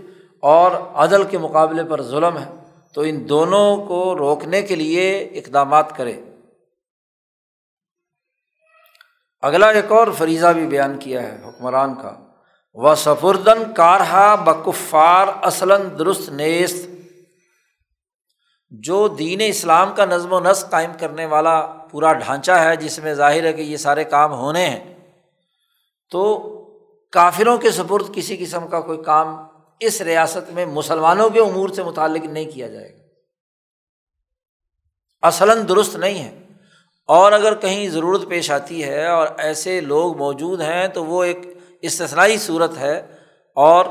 [0.40, 2.54] اور عدل کے مقابلے پر ظلم ہے۔
[2.94, 6.20] تو ان دونوں کو روکنے کے لیے اقدامات کرے۔
[9.40, 12.25] اگلا ایک اور فریضہ بھی بیان کیا ہے، حکمران کا۔
[12.76, 16.90] و سفردن کارہا بکفار اصلاً درست نیست۔
[18.70, 23.14] جو دین اسلام کا نظم و نسق قائم کرنے والا پورا ڈھانچہ ہے، جس میں
[23.14, 24.94] ظاہر ہے کہ یہ سارے کام ہونے ہیں،
[26.10, 26.38] تو
[27.12, 29.36] کافروں کے سپرد کسی قسم کا کوئی کام
[29.80, 32.98] اس ریاست میں مسلمانوں کے امور سے متعلق نہیں کیا جائے گا۔
[35.26, 36.48] اصلاً درست نہیں ہے۔
[37.06, 41.55] اور اگر کہیں ضرورت پیش آتی ہے اور ایسے لوگ موجود ہیں، تو وہ ایک
[41.82, 43.06] استثنائی صورت ہے
[43.54, 43.84] اور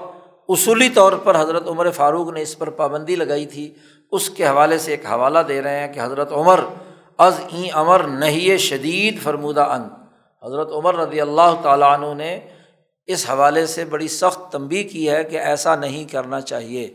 [0.50, 3.74] اصولی طور پر حضرت عمر فاروق نے اس پر پابندی لگائی تھی۔
[4.12, 6.60] اس کے حوالے سے ایک حوالہ دے رہے ہیں کہ حضرت عمر
[7.18, 9.84] از این امر نہیں شدید فرمودہ ان۔
[10.46, 12.40] حضرت عمر رضی اللہ تعالیٰ عنہ نے
[13.06, 16.94] اس حوالے سے بڑی سخت تنبی کی ہے کہ ایسا نہیں کرنا چاہیے۔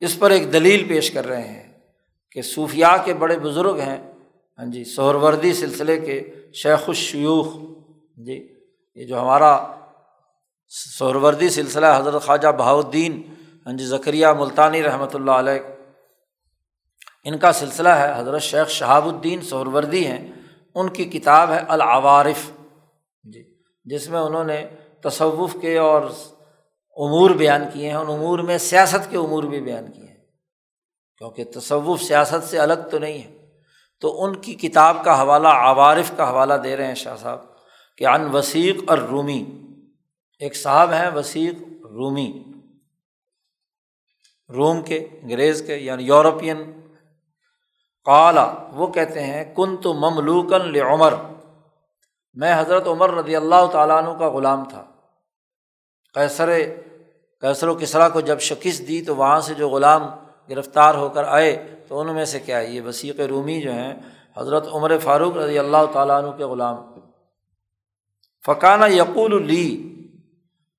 [0.00, 1.78] اس پر ایک دلیل پیش کر رہے ہیں
[2.30, 4.12] کہ صوفیہ کے بڑے بزرگ ہیں۔
[4.58, 7.46] ہاں جی سہروردی سلسلے کے شیخ الشیوخ
[8.16, 8.36] جی
[8.96, 9.56] یہ جو ہمارا
[10.72, 13.22] سہروردی سلسلہ حضرت خواجہ بہاؤدین
[13.66, 15.60] ہاں جی ذکریہ ملتانی رحمۃ اللہ علیہ،
[17.24, 20.32] ان کا سلسلہ ہے، حضرت شیخ شہاب الدین سہروردی ہیں،
[20.76, 22.50] ان کی کتاب ہے العوارف
[23.24, 23.42] جی
[23.84, 24.64] جس میں انہوں نے
[25.02, 26.02] تصوف کے اور
[26.96, 30.24] امور بیان کیے ہیں، ان امور میں سیاست کے امور بھی بیان کیے ہیں،
[31.18, 33.34] کیونکہ تصوف سیاست سے الگ تو نہیں ہے۔
[34.00, 37.55] تو ان کی کتاب کا حوالہ، عوارف کا حوالہ دے رہے ہیں شاہ صاحب
[37.96, 39.44] کہ ان وسیق اور رومی
[40.38, 41.54] ایک صاحب ہیں وسیق
[41.84, 42.44] رومی،
[44.56, 46.80] روم کے، انگریز کے یعنی یورپین،
[48.04, 51.14] قالا، وہ کہتے ہیں کن تو مملوکن لمر
[52.34, 54.84] میں حضرت عمر رضی اللہ تعالیٰ عنہ کا غلام تھا۔
[56.14, 56.58] کیسر
[57.40, 60.02] کیسر و کسرا کو جب شکست دی تو وہاں سے جو غلام
[60.50, 63.94] گرفتار ہو کر آئے تو ان میں سے کیا ہے؟ یہ وسیق رومی جو ہیں،
[64.36, 66.95] حضرت عمر فاروق رضی اللہ تعالیٰ عنہ کے غلام۔
[68.46, 69.92] فقانہ یقول اللی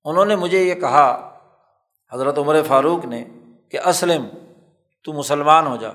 [0.05, 1.37] انہوں نے مجھے یہ کہا،
[2.11, 3.25] حضرت عمر فاروق نے
[3.71, 4.27] کہ، اسلم،
[5.03, 5.89] تو مسلمان ہو جا۔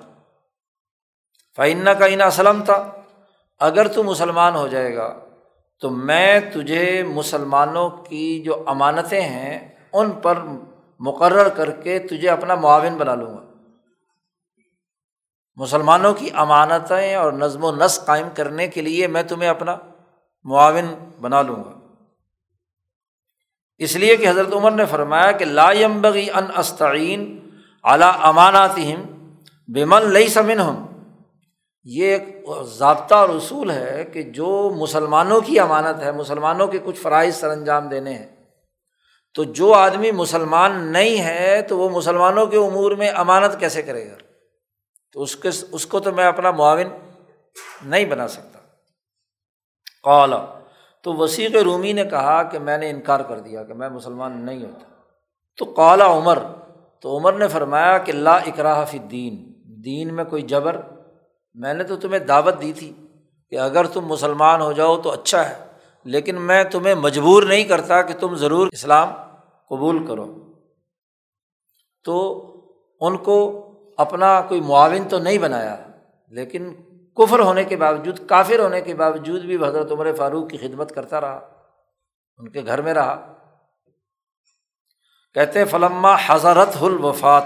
[1.57, 2.91] فعن کا ان اسلم تھا
[3.61, 5.19] اگر تو مسلمان ہو جائے گا،
[5.81, 10.39] تو میں تجھے مسلمانوں کی جو امانتیں ہیں، ان پر
[11.01, 13.43] مقرر کر کے تجھے اپنا معاون بنا لوں گا۔
[15.57, 19.77] مسلمانوں کی امانتیں اور نظم و نسق قائم کرنے کے لیے میں تمہیں اپنا
[20.45, 21.79] معاون بنا لوں گا۔
[23.79, 27.51] اس لیے کہ حضرت عمر نے فرمایا کہ لا بغی ان استعین
[27.85, 29.35] اعلیٰ امانات ہم
[29.69, 30.87] بمن لئی سمن ہم
[31.85, 37.01] یہ ایک ضابطہ اور اصول ہے کہ جو مسلمانوں کی امانت ہے، مسلمانوں کے کچھ
[37.01, 38.27] فرائض سر انجام دینے ہیں۔
[39.35, 44.11] تو جو آدمی مسلمان نہیں ہے، تو وہ مسلمانوں کے امور میں امانت کیسے کرے
[44.11, 44.17] گا؟
[45.13, 46.87] تو اس کے، اس کو تو میں اپنا معاون
[47.83, 48.52] نہیں بنا سکتا۔
[50.03, 50.45] قالا،
[51.03, 54.65] تو وسیق رومی نے کہا کہ میں نے انکار کر دیا کہ میں مسلمان نہیں
[54.65, 54.87] ہوتا۔
[55.57, 56.39] تو قالا عمر،
[57.01, 59.53] تو عمر نے فرمایا کہ لا اقراہ فی دین
[59.85, 60.81] دین میں کوئی جبر۔
[61.55, 62.93] میں نے تو تمہیں دعوت دی تھی
[63.51, 65.55] کہ اگر تم مسلمان ہو جاؤ تو اچھا ہے،
[66.05, 69.09] لیکن میں تمہیں مجبور نہیں کرتا کہ تم ضرور اسلام
[69.69, 70.27] قبول کرو۔
[72.05, 72.17] تو
[73.01, 73.39] ان کو
[73.97, 75.77] اپنا کوئی معاون تو نہیں بنایا،
[76.29, 76.75] لیکن
[77.17, 81.21] کفر ہونے کے باوجود، کافر ہونے کے باوجود بھی حضرت عمر فاروق کی خدمت کرتا
[81.21, 81.41] رہا،
[82.39, 83.33] ان کے گھر میں رہا۔
[85.35, 87.45] کہتے فلما حضرت الوفات۔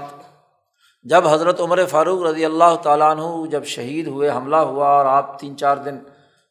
[1.02, 5.38] جب حضرت عمر فاروق رضی اللہ تعالیٰ عنہ جب شہید ہوئے، حملہ ہوا اور آپ
[5.38, 5.98] تین چار دن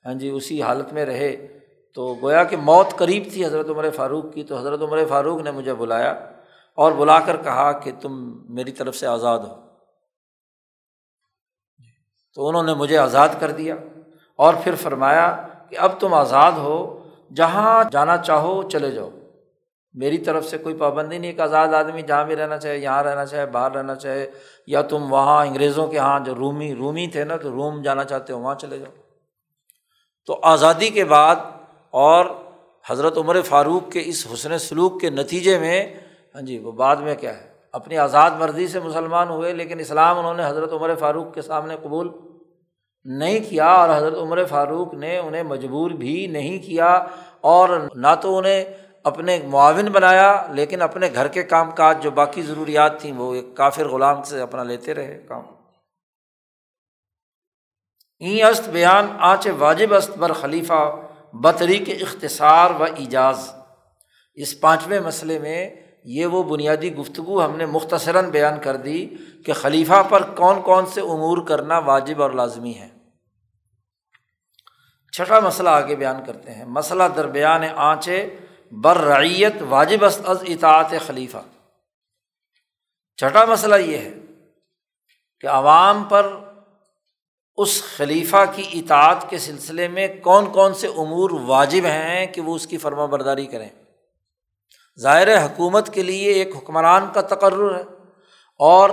[0.06, 1.60] ہاں جی اسی حالت میں رہے،
[1.94, 5.52] تو گویا کہ موت قریب تھی حضرت عمر فاروق کی، تو حضرت عمر فاروق نے
[5.52, 6.12] مجھے بلایا
[6.76, 9.65] اور بلا کر کہا کہ تم میری طرف سے آزاد ہو۔
[12.36, 13.76] تو انہوں نے مجھے آزاد کر دیا
[14.36, 17.04] اور پھر فرمایا کہ اب تم آزاد ہو،
[17.36, 19.10] جہاں جانا چاہو چلے جاؤ۔
[19.94, 23.26] میری طرف سے کوئی پابندی نہیں کہ آزاد آدمی جہاں بھی رہنا چاہے، یہاں رہنا
[23.26, 24.32] چاہے، باہر رہنا چاہے،
[24.68, 28.34] یا تم وہاں انگریزوں کے یہاں جو رومی رومی تھے نا، تو روم جانا چاہتے
[28.34, 28.92] ہو، وہاں چلے جاؤ۔
[30.26, 31.36] تو آزادی کے بعد
[31.92, 32.26] اور
[32.88, 35.94] حضرت عمر فاروق کے اس حسن سلوک کے نتیجے میں
[36.36, 40.20] ہاں جی وہ بعد میں کیا ہے؟ اپنی آزاد مرضی سے مسلمان ہوئے، لیکن اسلام
[40.20, 42.10] انہوں نے حضرت عمر فاروق کے سامنے قبول
[43.06, 46.94] نہیں کیا اور حضرت عمر فاروق نے انہیں مجبور بھی نہیں کیا
[47.42, 48.64] اور نہ تو انہیں
[49.04, 53.56] اپنے معاون بنایا، لیکن اپنے گھر کے کام کاج جو باقی ضروریات تھیں وہ ایک
[53.58, 55.44] کافر غلام سے اپنا لیتے رہے کام۔
[58.22, 60.82] این است بیان آنچ واجب است بر خلیفہ
[61.34, 63.50] بطری کے اختصار و ایجاز۔
[64.38, 65.70] اس پانچویں مسئلے میں
[66.06, 69.10] یہ وہ بنیادی گفتگو ہم نے مختصراً بیان کر دی
[69.46, 72.88] کہ خلیفہ پر کون کون سے امور کرنا واجب اور لازمی ہے
[75.12, 78.36] چھٹا مسئلہ آگے بیان کرتے ہیں۔ مسئلہ درمیان آنچے
[78.72, 81.38] بر رعیت واجب از اطاعت خلیفہ۔
[83.18, 84.14] چھٹا مسئلہ یہ ہے
[85.40, 86.36] کہ عوام پر
[87.58, 92.56] اس خلیفہ کی اطاعت کے سلسلے میں کون کون سے امور واجب ہیں کہ وہ
[92.56, 93.70] اس کی فرما برداری کریں۔
[95.00, 97.84] ظاہر حکومت کے لیے ایک حکمران کا تقرر ہے
[98.60, 98.90] اور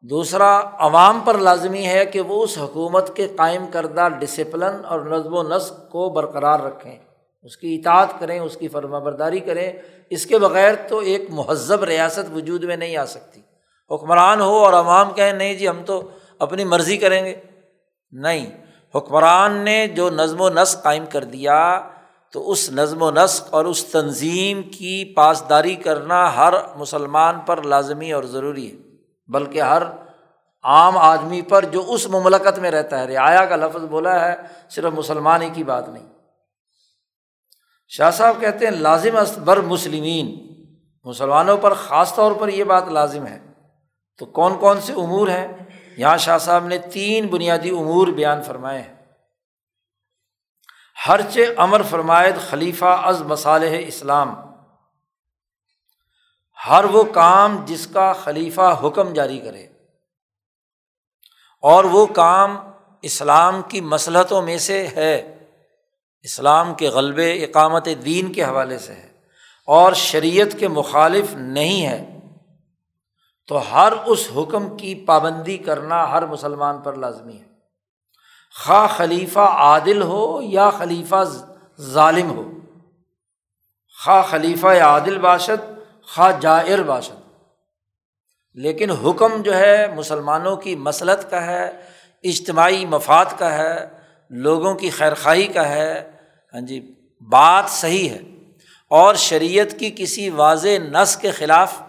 [0.00, 5.34] دوسرا عوام پر لازمی ہے کہ وہ اس حکومت کے قائم کردہ ڈسپلن اور نظم
[5.34, 6.98] و نسق کو برقرار رکھیں۔
[7.42, 9.72] اس کی اطاعت کریں، اس کی فرما برداری کریں۔
[10.10, 13.40] اس کے بغیر تو ایک مہذب ریاست وجود میں نہیں آ سکتی۔
[13.90, 17.34] حکمران ہو اور عوام کہیں، نہیں جی ہم تو اپنی مرضی کریں گے۔
[18.12, 18.64] نہیں،
[18.94, 21.80] حکمران نے جو نظم و نسق قائم کر دیا
[22.32, 28.12] تو اس نظم و نسق اور اس تنظیم کی پاسداری کرنا ہر مسلمان پر لازمی
[28.12, 28.76] اور ضروری ہے،
[29.26, 29.82] بلکہ ہر
[30.62, 34.34] عام آدمی پر جو اس مملکت میں رہتا ہے۔ رعایا کا لفظ بولا ہے،
[34.70, 36.06] صرف مسلمان ہی کی بات نہیں۔
[37.88, 40.50] شاہ صاحب کہتے ہیں، لازم بر مسلمین۔
[41.04, 43.38] مسلمانوں پر خاص طور پر یہ بات لازم ہے۔
[44.18, 45.48] تو کون کون سے امور ہیں؟
[45.96, 48.99] یہاں شاہ صاحب نے تین بنیادی امور بیان فرمائے ہیں۔
[51.08, 51.20] ہر
[51.56, 54.34] امر فرمائد خلیفہ از مصالح اسلام۔
[56.68, 59.66] ہر وہ کام جس کا خلیفہ حکم جاری کرے۔
[61.62, 62.58] اور وہ کام
[63.02, 65.38] اسلام کی مسلحتوں میں سے ہے۔
[66.22, 69.12] اسلام کے غلبے اقامت دین کے حوالے سے ہے۔
[69.66, 72.18] اور شریعت کے مخالف نہیں ہے۔
[73.48, 77.49] تو ہر اس حکم کی پابندی کرنا ہر مسلمان پر لازمی ہے۔
[78.58, 81.24] خواہ خلیفہ عادل ہو یا خلیفہ
[81.80, 82.50] ظالم ہو۔
[84.04, 87.14] خواہ خلیفہ عادل باشد، خواہ جائر باشد۔
[88.54, 91.70] لیکن حکم جو ہے مسلمانوں کی مسلط کا ہے،
[92.22, 93.88] اجتماعی مفاد کا ہے،
[94.30, 96.10] لوگوں کی خیرخواہی کا ہے۔
[96.54, 98.20] ہاں جی بات صحیح ہے۔
[98.88, 101.82] اور شریعت کی کسی واضح نس کے خلاف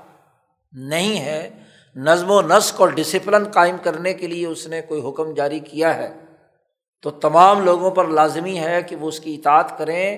[0.71, 1.63] نہیں ہے۔
[1.95, 5.95] نظم و نسق اور ڈسپلن قائم کرنے کے لیے اس نے کوئی حکم جاری کیا
[5.95, 6.20] ہے۔
[7.01, 10.17] تو تمام لوگوں پر لازمی ہے کہ وہ اس کی اطاعت کریں،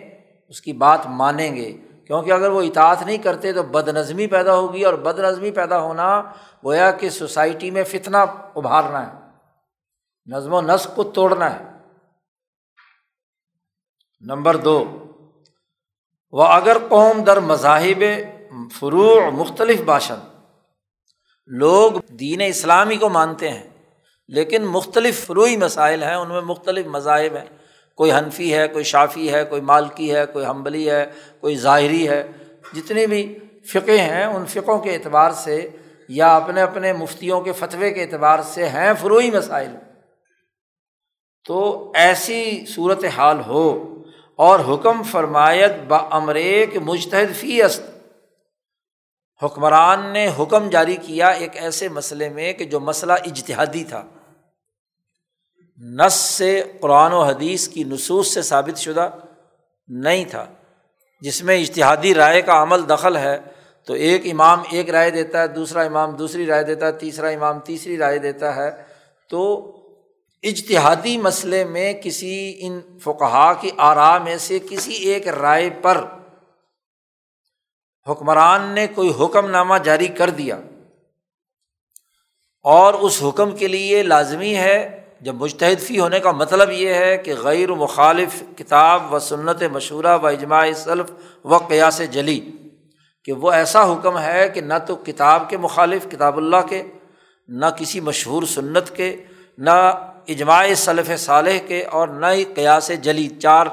[0.50, 4.56] اس کی بات مانیں گے۔ کیونکہ اگر وہ اطاعت نہیں کرتے تو بد نظمی پیدا
[4.56, 6.22] ہوگی اور بد نظمی پیدا ہونا
[6.66, 8.22] گویا کہ سوسائٹی میں فتنا
[8.56, 9.12] ابھارنا ہے۔
[10.26, 11.64] نظم و نسق کو توڑنا ہے۔
[14.22, 15.06] نمبر دو،
[16.32, 18.04] وہ اگر قوم در مذاہب
[18.80, 20.16] فروع مختلف باشن،
[21.46, 23.73] لوگ دین اسلامی کو مانتے ہیں
[24.34, 27.58] لیکن مختلف فروئی مسائل ہیں، ان میں مختلف مذاہب ہیں۔
[27.96, 31.06] کوئی حنفی ہے، کوئی شافی ہے، کوئی مالکی ہے، کوئی حمبلی ہے،
[31.40, 32.28] کوئی ظاہری ہے۔
[32.76, 35.70] جتنی بھی فقے ہیں، ان فقوں کے اعتبار سے
[36.08, 39.70] یا اپنے اپنے مفتیوں کے فتوے کے اعتبار سے ہیں فروئی مسائل۔
[41.48, 43.98] تو ایسی صورت حال ہو
[44.36, 47.82] اور حکم فرمایت با امریک مجتحد فی است۔
[49.44, 54.04] حکمران نے حکم جاری کیا ایک ایسے مسئلے میں کہ جو مسئلہ اجتہادی تھا۔
[55.82, 59.10] نس سے قرآن و حدیث کی نصوص سے ثابت شدہ
[59.88, 60.46] نہیں تھا،
[61.22, 63.40] جس میں اشتہادی رائے کا عمل دخل ہے۔
[63.86, 67.60] تو ایک امام ایک رائے دیتا ہے، دوسرا امام دوسری رائے دیتا ہے، تیسرا امام
[67.60, 68.72] تیسری رائے دیتا ہے۔
[69.30, 69.72] تو
[70.44, 76.06] اجتہادی مسئلے میں کسی ان فقہا کی آرا میں سے کسی ایک رائے پر
[78.10, 80.60] حکمران نے کوئی حکم نامہ جاری کر دیا۔
[82.64, 87.18] اور اس حکم کے لیے لازمی ہے جب مشتحد فی ہونے کا مطلب یہ ہے
[87.18, 91.12] کہ غیر مخالف کتاب و سنت مشورہ و اجماع صلف
[91.46, 92.40] و قیاس جلی،
[93.24, 96.82] کہ وہ ایسا حکم ہے کہ نہ تو کتاب کے مخالف، کتاب اللہ کے،
[97.50, 99.16] نہ کسی مشہور سنت کے،
[99.58, 99.72] نہ
[100.28, 103.68] اجماع صلف صالح کے، اور نہ ہی قیاس جلی چار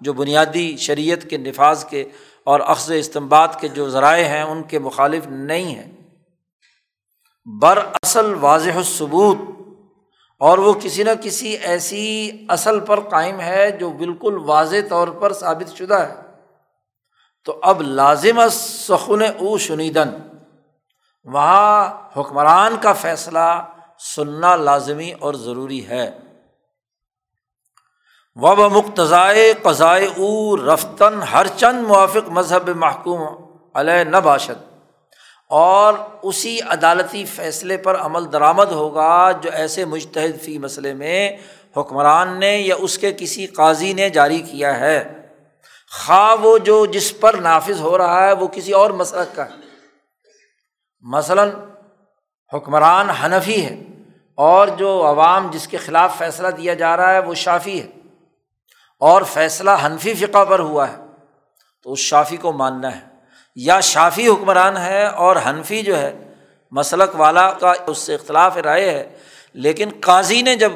[0.00, 2.04] جو بنیادی شریعت کے نفاذ کے
[2.44, 5.90] اور اخذ استمباد کے جو ذرائع ہیں ان کے مخالف نہیں ہیں۔
[7.46, 9.38] بر اصل واضح الثبوت
[10.38, 15.32] اور وہ کسی نہ کسی ایسی اصل پر قائم ہے جو بالکل واضح طور پر
[15.32, 16.14] ثابت شدہ ہے۔
[17.44, 20.08] تو اب لازم سخن او شنیدن۔
[21.24, 23.64] وہاں حکمران کا فیصلہ
[23.98, 26.18] سننا لازمی اور ضروری ہے۔
[28.34, 33.22] وب مقتضائے قضائے او رفتن ہر چند موافق مذہب محکوم
[33.74, 34.65] علیہ نہ باشد
[35.50, 41.36] اور اسی عدالتی فیصلے پر عمل درآمد ہوگا جو ایسے مشتحد فی مسئلے میں
[41.76, 45.28] حکمران نے یا اس کے کسی قاضی نے جاری کیا ہے۔
[45.90, 49.50] خواہ وہ جو جس پر نافذ ہو رہا ہے وہ کسی اور مسلک کا ہے۔
[51.00, 51.50] مثلاً
[52.54, 53.82] حکمران حنفی ہے
[54.34, 57.86] اور جو عوام جس کے خلاف فیصلہ دیا جا رہا ہے وہ شافی ہے
[59.00, 60.96] اور فیصلہ حنفی فقہ پر ہوا ہے
[61.82, 63.15] تو اس شافی کو ماننا ہے۔
[63.56, 66.34] یا شافی حکمران ہے اور حنفی جو ہے،
[66.70, 69.18] مسلک والا کا اس سے اختلاف رائے ہے۔
[69.52, 70.72] لیکن قاضی نے جب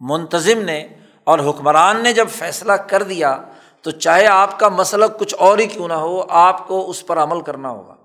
[0.00, 0.88] منتظم نے
[1.24, 3.42] اور حکمران نے جب فیصلہ کر دیا،
[3.82, 7.18] تو چاہے آپ کا مسلک کچھ اور ہی کیوں نہ ہو، آپ کو اس پر
[7.18, 7.96] عمل کرنا ہوگا۔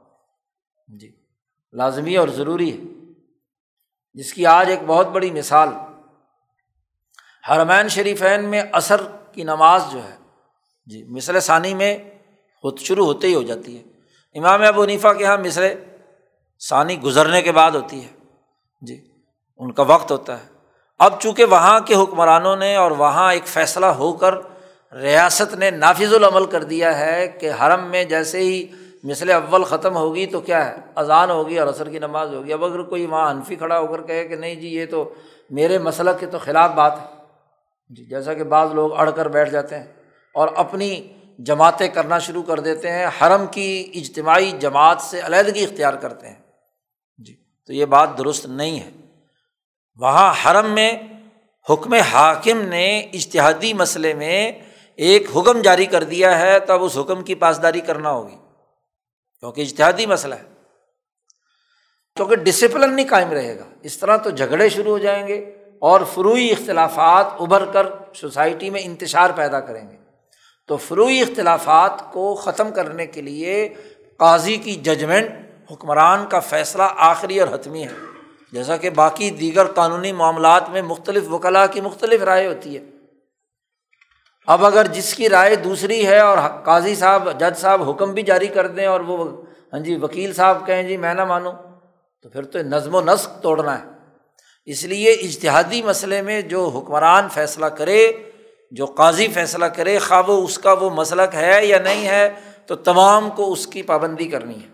[0.99, 1.11] جی
[1.73, 3.11] لازمی اور ضروری ہے۔
[4.13, 5.69] جس کی آج ایک بہت بڑی مثال،
[7.49, 10.17] حرمین شریفین میں اثر کی نماز جو ہے
[10.85, 11.97] جی مصر ثانی میں
[12.77, 13.83] شروع ہوتے ہی ہو جاتی ہے۔
[14.39, 15.73] امام ابو نیفا کے یہاں مصر
[16.69, 18.07] ثانی گزرنے کے بعد ہوتی ہے۔
[18.81, 19.01] جی
[19.57, 20.45] ان کا وقت ہوتا ہے۔
[20.99, 24.35] اب چونکہ وہاں کے حکمرانوں نے اور وہاں ایک فیصلہ ہو کر
[24.93, 28.67] ریاست نے نافذ العمل کر دیا ہے کہ حرم میں جیسے ہی
[29.03, 32.65] مثل اول ختم ہوگی تو کیا ہے؟ اذان ہوگی اور عصر کی نماز ہوگی۔ اب
[32.65, 35.13] اگر کوئی وہاں انفی کھڑا ہو کر کہے کہ نہیں جی یہ تو
[35.49, 37.05] میرے مسلک کے تو خلاف بات ہے۔
[37.89, 39.85] جی جیسا کہ بعض لوگ اڑ کر بیٹھ جاتے ہیں
[40.33, 41.07] اور اپنی
[41.37, 46.35] جماعتیں کرنا شروع کر دیتے ہیں، حرم کی اجتماعی جماعت سے علیحدگی اختیار کرتے ہیں۔
[47.17, 47.35] جی
[47.65, 48.89] تو یہ بات درست نہیں ہے۔
[49.95, 50.93] وہاں حرم میں
[51.69, 54.51] حکم حاکم نے اشتہادی مسئلے میں
[54.95, 58.35] ایک حکم جاری کر دیا ہے تو اب اس حکم کی پاسداری کرنا ہوگی۔
[59.39, 60.43] کیونکہ اشتہادی مسئلہ ہے۔
[62.15, 65.37] کیونکہ ڈسپلن نہیں قائم رہے گا۔ اس طرح تو جھگڑے شروع ہو جائیں گے
[65.81, 67.85] اور فروئی اختلافات ابھر کر
[68.15, 70.06] سوسائٹی میں انتشار پیدا کریں گے۔
[70.67, 73.73] تو فروئی اختلافات کو ختم کرنے کے لیے
[74.17, 75.29] قاضی کی ججمنٹ
[75.71, 77.93] حکمران کا فیصلہ آخری اور حتمی ہے۔
[78.51, 82.83] جیسا کہ باقی دیگر قانونی معاملات میں مختلف وکلا کی مختلف رائے ہوتی ہے۔
[84.47, 88.47] اب اگر جس کی رائے دوسری ہے اور قاضی صاحب، جج صاحب حکم بھی جاری
[88.47, 89.43] کر دیں اور وہ
[89.73, 91.53] ہاں جی وکیل صاحب کہیں جی میں نہ مانوں،
[92.21, 93.83] تو پھر تو نظم و نسق توڑنا ہے۔
[94.65, 98.11] اس لیے اجتہادی مسئلے میں جو حکمران فیصلہ کرے
[98.71, 102.75] جو قاضی فیصلہ کرے خواب وہ اس کا وہ مسلک ہے یا نہیں ہے، تو
[102.75, 104.67] تمام کو اس کی پابندی کرنی ہے۔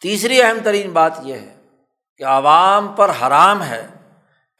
[0.00, 1.62] تیسری اہم ترین بات یہ ہے
[2.16, 3.88] کہ عوام پر حرام ہے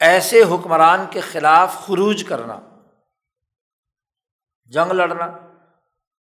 [0.01, 2.61] ایسے حکمران کے خلاف خروج کرنا۔
[4.67, 5.31] جنگ لڑنا،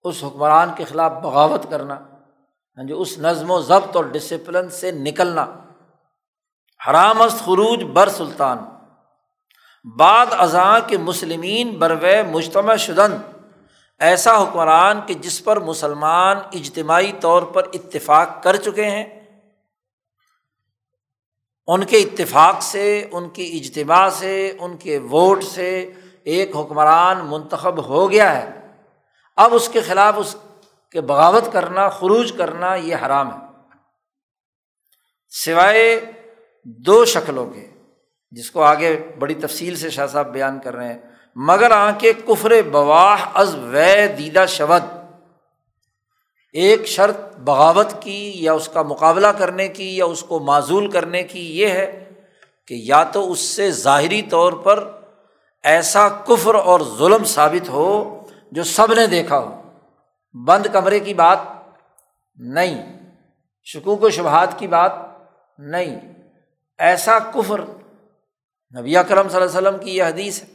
[0.03, 1.95] اس حکمران کے خلاف بغاوت کرنا
[2.77, 5.45] ہاں جی اس نظم و ضبط اور ڈسپلن سے نکلنا۔
[6.89, 8.76] حرام است خروج بر سلطان۔
[9.95, 13.17] بعد ازاں کے مسلمین برو مجتمع شدن۔
[13.99, 19.03] ایسا حکمران کہ جس پر مسلمان اجتماعی طور پر اتفاق کر چکے ہیں۔
[21.67, 25.91] ان کے اتفاق سے، ان کی اجتماع سے، ان کے ووٹ سے
[26.23, 28.59] ایک حکمران منتخب ہو گیا ہے۔
[29.35, 30.35] اب اس کے خلاف اس
[30.91, 33.47] کے بغاوت کرنا، خروج کرنا یہ حرام ہے۔
[35.29, 36.11] سوائے
[36.63, 37.76] دو شکلوں کے۔
[38.31, 40.99] جس کو آگے بڑی تفصیل سے شاہ صاحب بیان کر رہے ہیں،
[41.35, 44.95] مگر آنکھیں کفر بواہ از وے دیدہ شبد
[46.55, 51.23] ایک شرط بغاوت کی، یا اس کا مقابلہ کرنے کی، یا اس کو معزول کرنے
[51.23, 52.03] کی یہ ہے
[52.67, 54.83] کہ یا تو اس سے ظاہری طور پر
[55.63, 57.89] ایسا کفر اور ظلم ثابت ہو
[58.51, 59.61] جو سب نے دیکھا ہو۔
[60.35, 61.39] بند کمرے کی بات
[62.37, 62.99] نہیں،
[63.67, 64.91] شکوک و شبہات کی بات
[65.57, 65.99] نہیں۔
[66.79, 67.61] ایسا کفر
[68.75, 70.47] نبی اکرم صلی اللہ علیہ وسلم کی یہ حدیث ہے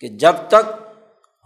[0.00, 0.72] کہ جب تک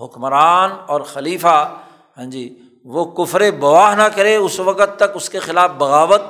[0.01, 1.81] حکمران اور خلیفہ
[2.19, 6.23] ہاں جی وہ کفر بواہ نہ کرے، اس وقت تک اس کے خلاف بغاوت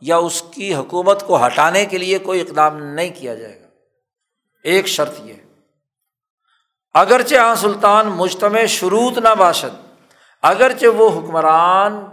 [0.00, 3.66] یا اس کی حکومت کو ہٹانے کے لیے کوئی اقدام نہیں کیا جائے گا۔
[4.64, 5.34] ایک شرط یہ
[6.94, 9.74] اگرچہ آ سلطان مجتمع شروط نہ باشد،
[10.42, 12.04] اگرچہ وہ حکمران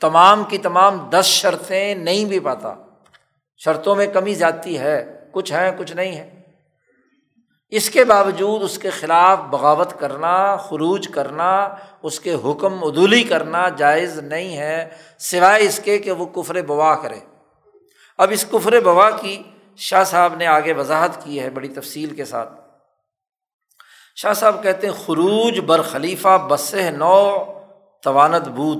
[0.00, 2.74] تمام کی تمام دس شرطیں نہیں بھی پاتا،
[3.60, 6.42] شرطوں میں کمی جاتی ہے۔ کچھ ہیں، کچھ نہیں ہیں۔
[7.68, 11.68] اس کے باوجود اس کے خلاف بغاوت کرنا، خروج کرنا،
[12.02, 16.94] اس کے حکم عدولی کرنا جائز نہیں ہے، سوائے اس کے کہ وہ کفر بوا
[16.94, 17.20] کرے۔
[18.18, 19.42] اب اس کفر بوا کی
[19.76, 22.52] شاہ صاحب نے آگے وضاحت کی ہے بڑی تفصیل کے ساتھ۔
[24.16, 27.44] شاہ صاحب کہتے ہیں، خروج بر خلیفہ بس نو
[28.02, 28.78] توانت بود۔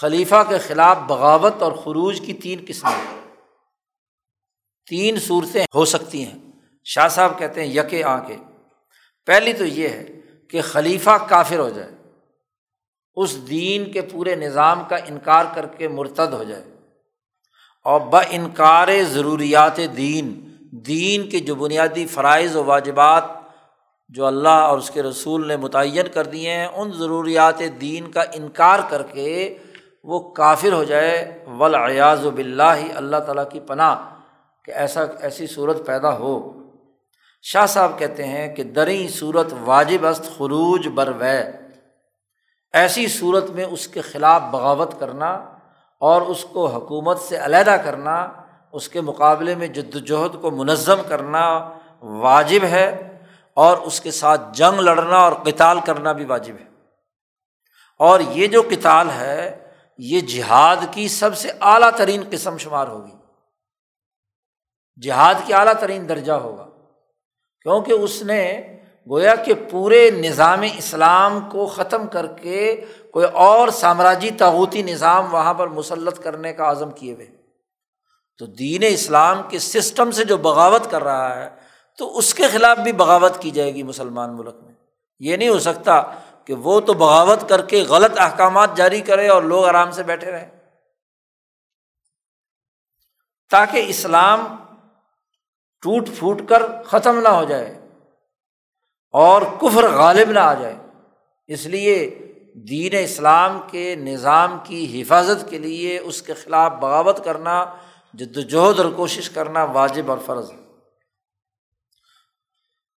[0.00, 3.17] خلیفہ کے خلاف بغاوت اور خروج کی تین قسمیں۔
[4.88, 6.38] تین صورتیں ہو سکتی ہیں۔
[6.84, 8.36] شاہ صاحب کہتے ہیں، یکے آ کے
[9.26, 10.06] پہلی تو یہ ہے
[10.50, 11.90] کہ خلیفہ کافر ہو جائے۔
[13.14, 16.64] اس دین کے پورے نظام کا انکار کر کے مرتد ہو جائے۔
[17.84, 23.24] اور ب انکار ضروریات دین دین کے جو بنیادی فرائض و واجبات
[24.08, 28.22] جو اللہ اور اس کے رسول نے متعین کر دیے ہیں، ان ضروریات دین کا
[28.32, 29.58] انکار کر کے
[30.04, 34.17] وہ کافر ہو جائے۔ ولیاز و بلّہ اللہ تعالیٰ کی پناہ۔
[34.68, 36.52] کہ ایسا ایسی صورت پیدا ہو۔
[37.42, 41.42] شاہ صاحب کہتے ہیں کہ دریں صورت واجب است، خروج بر وے۔
[42.72, 45.32] ایسی صورت میں اس کے خلاف بغاوت کرنا
[46.00, 48.28] اور اس کو حکومت سے علیحدہ کرنا،
[48.72, 53.18] اس کے مقابلے میں جد وجہد کو منظم کرنا واجب ہے
[53.54, 56.64] اور اس کے ساتھ جنگ لڑنا اور کتال کرنا بھی واجب ہے۔
[57.98, 63.17] اور یہ جو کتال ہے، یہ جہاد کی سب سے اعلیٰ ترین قسم شمار ہوگی۔
[65.02, 66.66] جہاد کی اعلیٰ ترین درجہ ہوگا۔
[67.62, 68.60] کیونکہ اس نے
[69.10, 75.54] گویا کہ پورے نظام اسلام کو ختم کر کے کوئی اور سامراجی تاوتی نظام وہاں
[75.54, 77.26] پر مسلط کرنے کا عزم کیے ہوئے۔
[78.38, 81.50] تو دین اسلام کے سسٹم سے جو بغاوت کر رہا ہے،
[81.98, 84.74] تو اس کے خلاف بھی بغاوت کی جائے گی مسلمان ملک میں۔
[85.18, 86.02] یہ نہیں ہو سکتا
[86.44, 90.30] کہ وہ تو بغاوت کر کے غلط احکامات جاری کرے اور لوگ آرام سے بیٹھے
[90.30, 90.50] رہیں۔
[93.50, 94.56] تاکہ اسلام
[95.82, 97.88] ٹوٹ پھوٹ کر ختم نہ ہو جائے
[99.10, 100.76] اور کفر غالب نہ آ جائے۔
[101.46, 102.18] اس لیے
[102.54, 107.64] دین اسلام کے نظام کی حفاظت کے لیے اس کے خلاف بغاوت کرنا،
[108.14, 110.56] جد وجہد اور کوشش کرنا واجب اور فرض ہے۔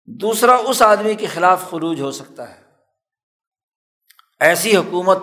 [0.07, 2.63] دوسرا، اس آدمی کے خلاف خروج ہو سکتا ہے۔
[4.41, 5.19] ایسی حکومت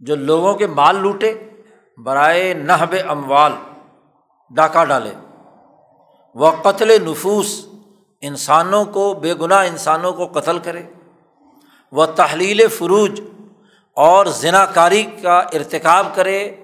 [0.00, 1.50] جو لوگوں کے مال لوٹے،
[1.98, 3.52] برائے نہب اموال
[4.50, 5.10] ڈاکہ ڈالے۔
[6.34, 7.66] وہ قتل نفوس
[8.20, 10.82] انسانوں کو، بے گناہ انسانوں کو قتل کرے۔
[11.92, 13.20] وہ تحلیل فروج
[13.96, 16.54] اور ذنا کاری کا ارتکاب کرے۔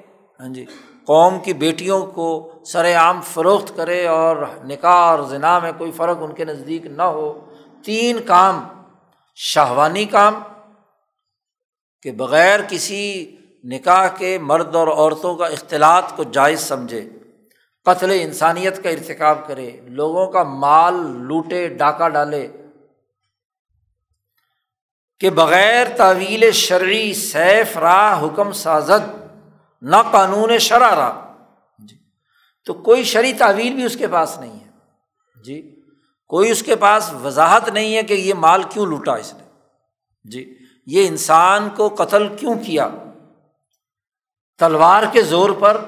[0.41, 0.65] ہاں جی
[1.07, 6.17] قوم کی بیٹیوں کو سر عام فروخت کرے اور نکاح اور ذنا میں کوئی فرق
[6.21, 7.55] ان کے نزدیک نہ ہو۔
[7.85, 8.65] تین کام
[9.35, 10.35] شاہوانی کام،
[12.03, 17.09] کہ بغیر کسی نکاح کے مرد اور عورتوں کا اختلاط کو جائز سمجھے۔
[17.89, 22.49] قتل انسانیت کا ارتکاب کرے، لوگوں کا مال لوٹے، ڈاکہ ڈالے۔
[25.21, 29.27] کہ بغیر طویل شرعی سیف راہ، حکم سازد،
[29.83, 31.35] نہ قانون شرارہ
[31.79, 31.97] جی۔
[32.65, 34.71] تو کوئی شرعی تعویل بھی اس کے پاس نہیں ہے۔
[35.45, 35.81] جی۔
[36.27, 39.43] کوئی اس کے پاس وضاحت نہیں ہے کہ یہ مال کیوں لوٹا اس نے۔
[40.25, 42.89] جی۔ یہ انسان کو قتل کیوں کیا؟
[44.59, 45.81] تلوار کے زور پر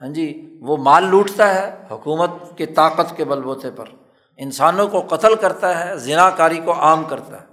[0.00, 3.84] ہاں جی وہ مال لوٹتا ہے حکومت کے طاقت کے بل بوتے پر۔
[4.36, 7.46] انسانوں کو قتل کرتا ہے ذنا کاری کو عام کرتا ہے۔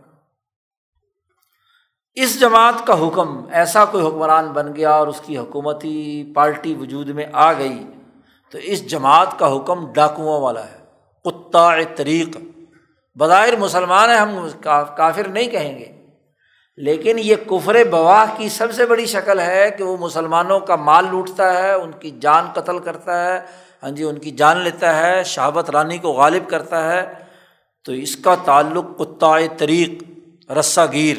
[2.14, 7.10] اس جماعت کا حکم ایسا کوئی حکمران بن گیا اور اس کی حکومتی پارٹی وجود
[7.10, 7.88] میں آ گئی
[8.52, 10.78] تو اس جماعت کا حکم ڈاکوؤں والا ہے
[11.26, 12.38] کتا طریق۔
[13.16, 14.48] بظاہر مسلمان ہیں، ہم
[14.96, 15.97] کافر نہیں کہیں گے۔
[16.78, 21.06] لیکن یہ کفر بواہ کی سب سے بڑی شکل ہے کہ وہ مسلمانوں کا مال
[21.12, 23.40] لوٹتا ہے، ان کی جان قتل کرتا ہے
[23.84, 27.14] ہاں جی ان کی جان لیتا ہے شہابت رانی کو غالب کرتا ہے۔
[27.86, 30.04] تو اس کا تعلق کتا طریق
[30.52, 31.18] رسا گیر،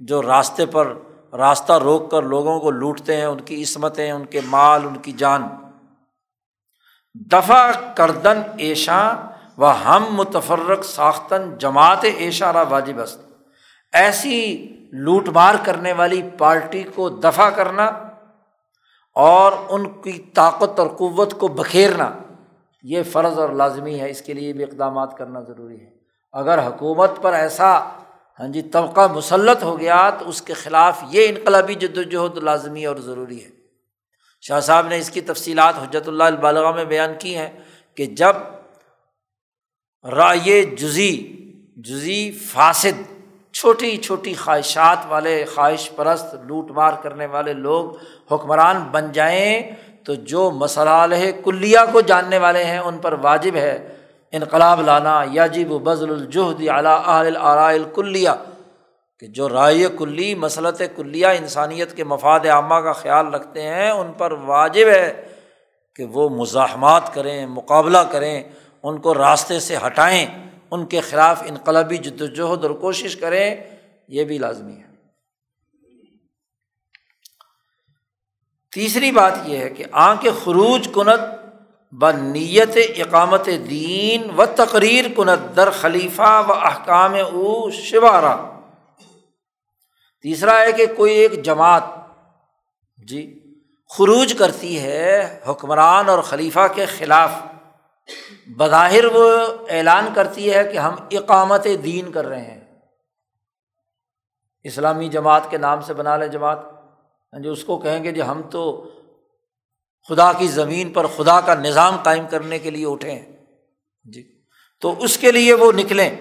[0.00, 0.94] جو راستے پر
[1.32, 5.12] راستہ روک کر لوگوں کو لوٹتے ہیں، ان کی عصمتیں، ان کے مال، ان کی
[5.12, 5.48] جان۔
[7.14, 9.14] دفاع کردن ایشاں
[9.60, 13.20] و ہم متفرق ساختن جماعت ایشا را واجب است۔
[13.92, 17.86] ایسی لوٹ مار کرنے والی پارٹی کو دفاع کرنا
[19.12, 22.12] اور ان کی طاقت اور قوت کو بکھیرنا،
[22.82, 25.90] یہ فرض اور لازمی ہے، اس کے لیے بھی اقدامات کرنا ضروری ہے۔
[26.32, 27.78] اگر حکومت پر ایسا
[28.40, 32.84] ہاں جی طبقہ مسلط ہو گیا تو اس کے خلاف یہ انقلابی جد وجہد لازمی
[32.86, 33.50] اور ضروری ہے۔
[34.40, 37.50] شاہ صاحب نے اس کی تفصیلات حجرت اللہ البالغ میں بیان کی ہیں
[37.94, 38.36] کہ جب
[40.04, 41.32] رائے جزی
[41.76, 43.15] جزی فاسد
[43.60, 47.90] چھوٹی چھوٹی خواہشات والے، خواہش پرست، لوٹ مار کرنے والے لوگ
[48.32, 49.62] حکمران بن جائیں
[50.04, 53.96] تو جو مسئلہ کلیہ کو جاننے والے ہیں، ان پر واجب ہے
[54.32, 57.02] انقلاب لانا۔ یاجب و بزل الجہد اعلیٰ
[57.46, 58.30] الکلیہ۔
[59.20, 64.12] کہ جو رائے کلی مسلط کلیہ انسانیت کے مفاد عامہ کا خیال رکھتے ہیں، ان
[64.12, 65.28] پر واجب ہے
[65.94, 68.42] کہ وہ مزاحمات کریں، مقابلہ کریں،
[68.82, 73.56] ان کو راستے سے ہٹائیں۔ ان کے خلاف انقلابی جد وجہد اور کوشش کریں،
[74.08, 74.86] یہ بھی لازمی ہے۔
[78.74, 81.20] تیسری بات یہ ہے کہ آنکھ خروج کنت
[81.92, 88.36] ب نیت اقامت دین و تقریر کنت در خلیفہ و احکام او شبارہ
[90.22, 91.82] تیسرا ہے کہ کوئی ایک جماعت
[93.08, 93.40] جی
[93.96, 97.30] خروج کرتی ہے حکمران اور خلیفہ کے خلاف۔
[98.46, 99.38] بظاہر وہ
[99.68, 102.60] اعلان کرتی ہے کہ ہم اقامت دین کر رہے ہیں۔
[104.64, 106.58] اسلامی جماعت کے نام سے بنا لیں جماعت۔
[107.40, 108.90] جو اس کو کہیں گے جی ہم تو
[110.08, 113.32] خدا کی زمین پر خدا کا نظام قائم کرنے کے لیے اٹھے ہیں۔
[114.04, 114.40] جی
[114.80, 116.16] تو اس کے لیے وہ نکلیں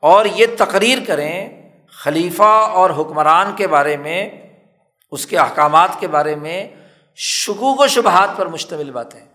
[0.00, 4.30] اور یہ تقریر کریں خلیفہ اور حکمران کے بارے میں،
[5.10, 6.68] اس کے احکامات کے بارے میں
[7.16, 9.27] شکوک و شبہات پر مشتمل باتیں۔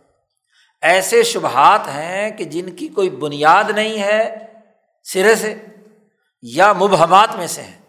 [0.84, 4.46] ایسے شبہات ہیں کہ جن کی کوئی بنیاد نہیں ہے
[5.04, 5.56] سرے سے
[6.42, 7.82] یا مبہمات میں سے ہیں۔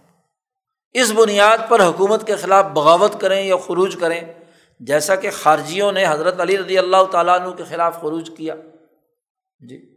[0.93, 4.21] اس بنیاد پر حکومت کے خلاف بغاوت کریں یا خروج کریں،
[4.81, 8.55] جیسا کہ خارجیوں نے حضرت علی رضی اللہ تعالیٰ عنہ کے خلاف خروج کیا۔
[9.69, 9.97] جی۔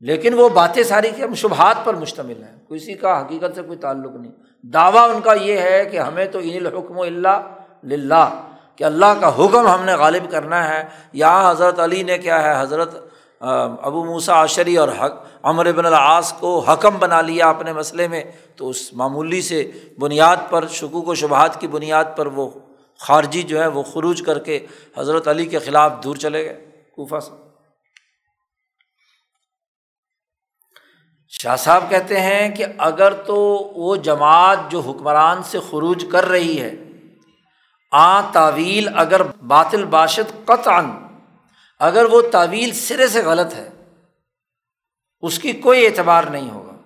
[0.00, 3.78] لیکن وہ باتیں ساری کہ ہم شبہات پر مشتمل ہیں کسی کا حقیقت سے کوئی
[3.78, 7.54] تعلق نہیں۔ دعویٰ ان کا یہ ہے کہ ہمیں تو ان الحکم اللہ
[7.84, 12.42] للہ۔ کہ اللہ کا حکم ہم نے غالب کرنا ہے۔ یہاں حضرت علی نے کیا
[12.42, 13.04] ہے؟ حضرت
[13.80, 15.12] ابو موسا عشری اور حق
[15.42, 18.24] امر ابن العاص کو حکم بنا لیا اپنے مسئلے میں۔
[18.56, 22.50] تو اس معمولی سے بنیاد پر، شکوک و شبہات کی بنیاد پر وہ
[22.98, 24.66] خارجی جو ہے، وہ خروج کر کے
[24.96, 27.30] حضرت علی کے خلاف دور چلے گئے۔ کوفہ سے۔
[31.28, 33.36] شاہ صاحب کہتے ہیں کہ اگر تو
[33.76, 36.74] وہ جماعت جو حکمران سے خروج کر رہی ہے
[37.92, 40.80] آ تعویل اگر باطل باشد قطع
[41.80, 43.68] اگر وہ تعویل سرے سے غلط ہے،
[45.22, 46.76] اس کی کوئی اعتبار نہیں ہوگا۔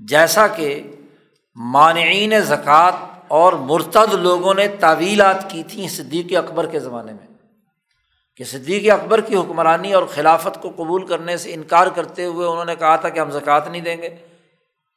[0.00, 0.68] جیسا کہ
[1.56, 7.26] مانعین زکوٰۃ اور مرتد لوگوں نے تعویلات کی تھیں صدیق اکبر کے زمانے میں،
[8.36, 12.64] کہ صدیق اکبر کی حکمرانی اور خلافت کو قبول کرنے سے انکار کرتے ہوئے انہوں
[12.64, 14.08] نے کہا تھا کہ ہم زکوٰۃ نہیں دیں گے۔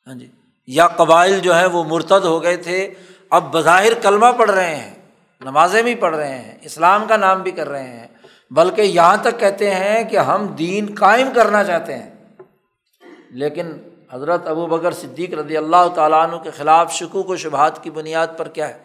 [0.07, 0.27] ہاں جی
[0.67, 2.93] یا قبائل جو ہیں وہ مرتد ہو گئے تھے،
[3.31, 4.93] اب بظاہر کلمہ پڑھ رہے ہیں۔
[5.41, 8.07] نمازیں بھی پڑھ رہے ہیں، اسلام کا نام بھی کر رہے ہیں،
[8.51, 12.09] بلکہ یہاں تک کہتے ہیں کہ ہم دین قائم کرنا چاہتے ہیں۔
[13.31, 13.71] لیکن
[14.11, 18.27] حضرت ابو بکر صدیق رضی اللہ تعالیٰ عنہ کے خلاف شکوک و شبہات کی بنیاد
[18.37, 18.77] پر کیا ہے؟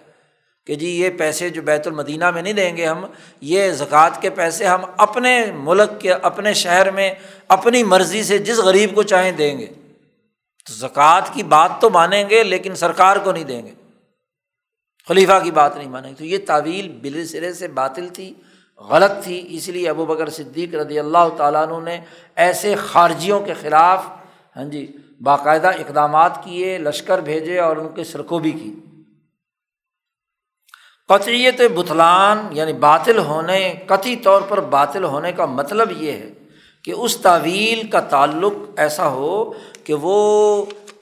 [0.67, 3.07] کہ جی یہ پیسے جو بیت المدینہ میں نہیں دیں گے ہم،
[3.41, 7.15] یہ زکوٰۃ کے پیسے ہم اپنے ملک کے، اپنے شہر میں،
[7.49, 9.67] اپنی مرضی سے جس غریب کو چاہیں دیں گے۔
[10.67, 13.71] تو زکوٰۃ کی بات تو مانیں گے، لیکن سرکار کو نہیں دیں گے۔
[15.09, 18.35] خلیفہ کی بات نہیں مانیں تو یہ تعویل بل سرے سے باطل تھی،
[18.79, 21.99] غلط تھی۔ اس لیے ابو بکر صدیق رضی اللہ تعالیٰ عنہ نے
[22.37, 24.07] ایسے خارجیوں کے خلاف
[24.57, 24.87] ہاں جی
[25.21, 28.75] باقاعدہ اقدامات کیے، لشکر بھیجے اور ان کی سرکوبی کی۔
[31.09, 36.31] قطعیت بتلان یعنی باطل ہونے، قطعی طور پر باطل ہونے کا مطلب یہ ہے
[36.85, 39.53] کہ اس تعویل کا تعلق ایسا ہو
[39.85, 40.17] کہ وہ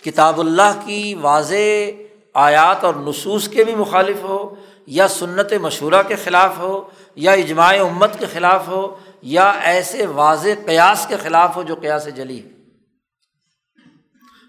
[0.05, 2.01] کتاب اللہ کی واضح
[2.35, 4.55] آیات اور نصوص کے بھی مخالف ہو،
[4.87, 10.49] یا سنت مشورہ کے خلاف ہو، یا اجماع امت کے خلاف ہو، یا ایسے واضح
[10.66, 12.43] قیاس کے خلاف ہو جو قیاس جلی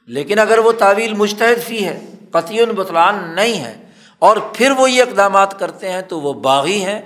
[0.08, 5.02] لیکن اگر وہ تعویل مشتحد فی ہے، قطعی البطلان نہیں ہے، اور پھر وہ یہ
[5.02, 7.02] اقدامات کرتے ہیں تو وہ باغی ہیں۔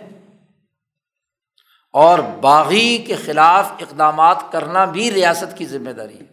[1.94, 6.26] اور باغی کے خلاف اقدامات کرنا بھی ریاست کی ذمہ داری ہے۔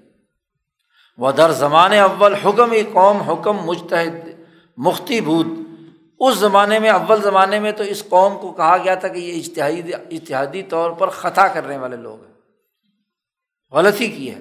[1.18, 4.31] وہ در زمانے اول حکم قوم حکم مشتحد
[4.76, 5.46] مختی بھوت۔
[6.20, 9.38] اس زمانے میں، اول زمانے میں تو اس قوم کو کہا گیا تھا کہ یہ
[9.38, 12.34] اشتہادی اتحادی طور پر خطا کرنے والے لوگ ہیں۔
[13.72, 14.40] غلطی کی ہے۔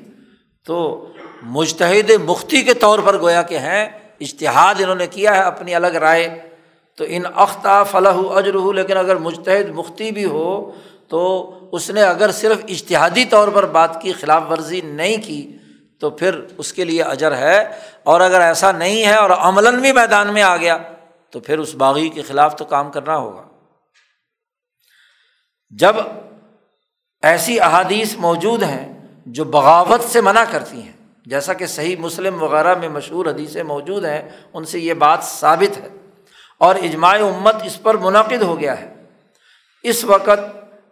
[0.66, 1.08] تو
[1.44, 3.90] مشتحد مختی کے طور پر گویا کہ ہیں
[4.22, 6.50] اشتہاد انہوں نے کیا ہے اپنی الگ رائے۔
[6.96, 10.72] تو ان اختہ فلاح اجر ہو لیکن اگر مجتہد مختی بھی ہو،
[11.08, 15.58] تو اس نے اگر صرف اشتہادی طور پر بات کی، خلاف ورزی نہیں کی
[16.02, 19.92] تو پھر اس کے لیے اجر ہے اور اگر ایسا نہیں ہے اور عملاً بھی
[19.92, 20.78] میدان میں آ گیا
[21.30, 23.44] تو پھر اس باغی کے خلاف تو کام کرنا ہوگا۔
[25.70, 25.96] جب
[27.22, 30.92] ایسی احادیث موجود ہیں جو بغاوت سے منع کرتی ہیں،
[31.26, 35.78] جیسا کہ صحیح مسلم وغیرہ میں مشہور حدیثیں موجود ہیں، ان سے یہ بات ثابت
[35.78, 35.88] ہے
[36.58, 38.94] اور اجماع امت اس پر منعقد ہو گیا ہے۔
[39.84, 40.40] اس وقت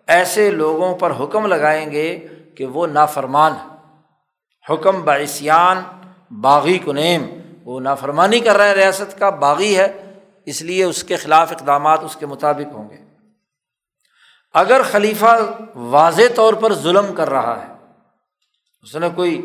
[0.07, 3.53] ایسے لوگوں پر حکم لگائیں گے کہ وہ نافرمان
[4.69, 5.81] حکم باعثیان
[6.41, 7.27] باغی کنیم۔
[7.65, 9.87] وہ نافرمانی کر رہا ہے ریاست کا، باغی ہے،
[10.47, 12.97] اس لیے اس کے خلاف اقدامات اس کے مطابق ہوں گے۔
[14.55, 15.37] اگر خلیفہ
[15.75, 17.73] واضح طور پر ظلم کر رہا ہے،
[18.83, 19.35] اس نے کوئی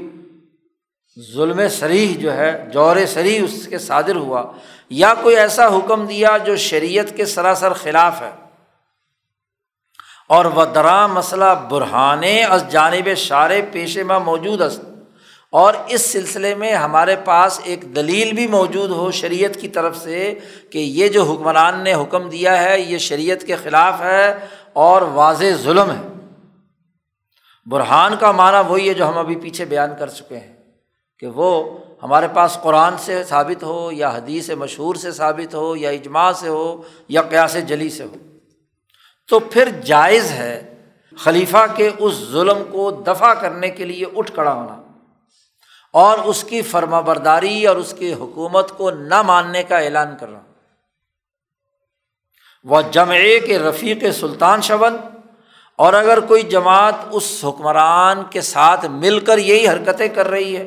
[1.17, 4.43] ظلم سریح جو ہے، جور سریح اس کے صادر ہوا،
[4.91, 8.31] یا کوئی ایسا حکم دیا جو شریعت کے سراسر خلاف ہے،
[10.31, 14.83] اور وہ درا مسئلہ برہانے از جانب شار پیشے میں موجود است
[15.55, 20.35] اور اس سلسلے میں ہمارے پاس ایک دلیل بھی موجود ہو شریعت کی طرف سے
[20.71, 24.39] کہ یہ جو حکمران نے حکم دیا ہے، یہ شریعت کے خلاف ہے
[24.73, 26.09] اور واضح ظلم ہے۔
[27.67, 30.57] برہان کا معنی وہی ہے جو ہم ابھی پیچھے بیان کر چکے ہیں
[31.19, 35.91] کہ وہ ہمارے پاس قرآن سے ثابت ہو یا حدیث مشہور سے ثابت ہو یا
[35.91, 38.15] اجماع سے ہو یا قیاس جلی سے ہو۔
[39.29, 40.75] تو پھر جائز ہے
[41.17, 44.84] خلیفہ کے اس ظلم کو دفاع کرنے کے لیے اٹھ کھڑا ہونا۔
[45.95, 50.41] اور اس کی فرما برداری اور اس کی حکومت کو نہ ماننے کا اعلان کرنا
[52.65, 54.97] وہ جمعے کے رفیق سلطان شبن
[55.79, 60.67] اور اگر کوئی جماعت اس حکمران کے ساتھ مل کر یہی حرکتیں کر رہی ہے،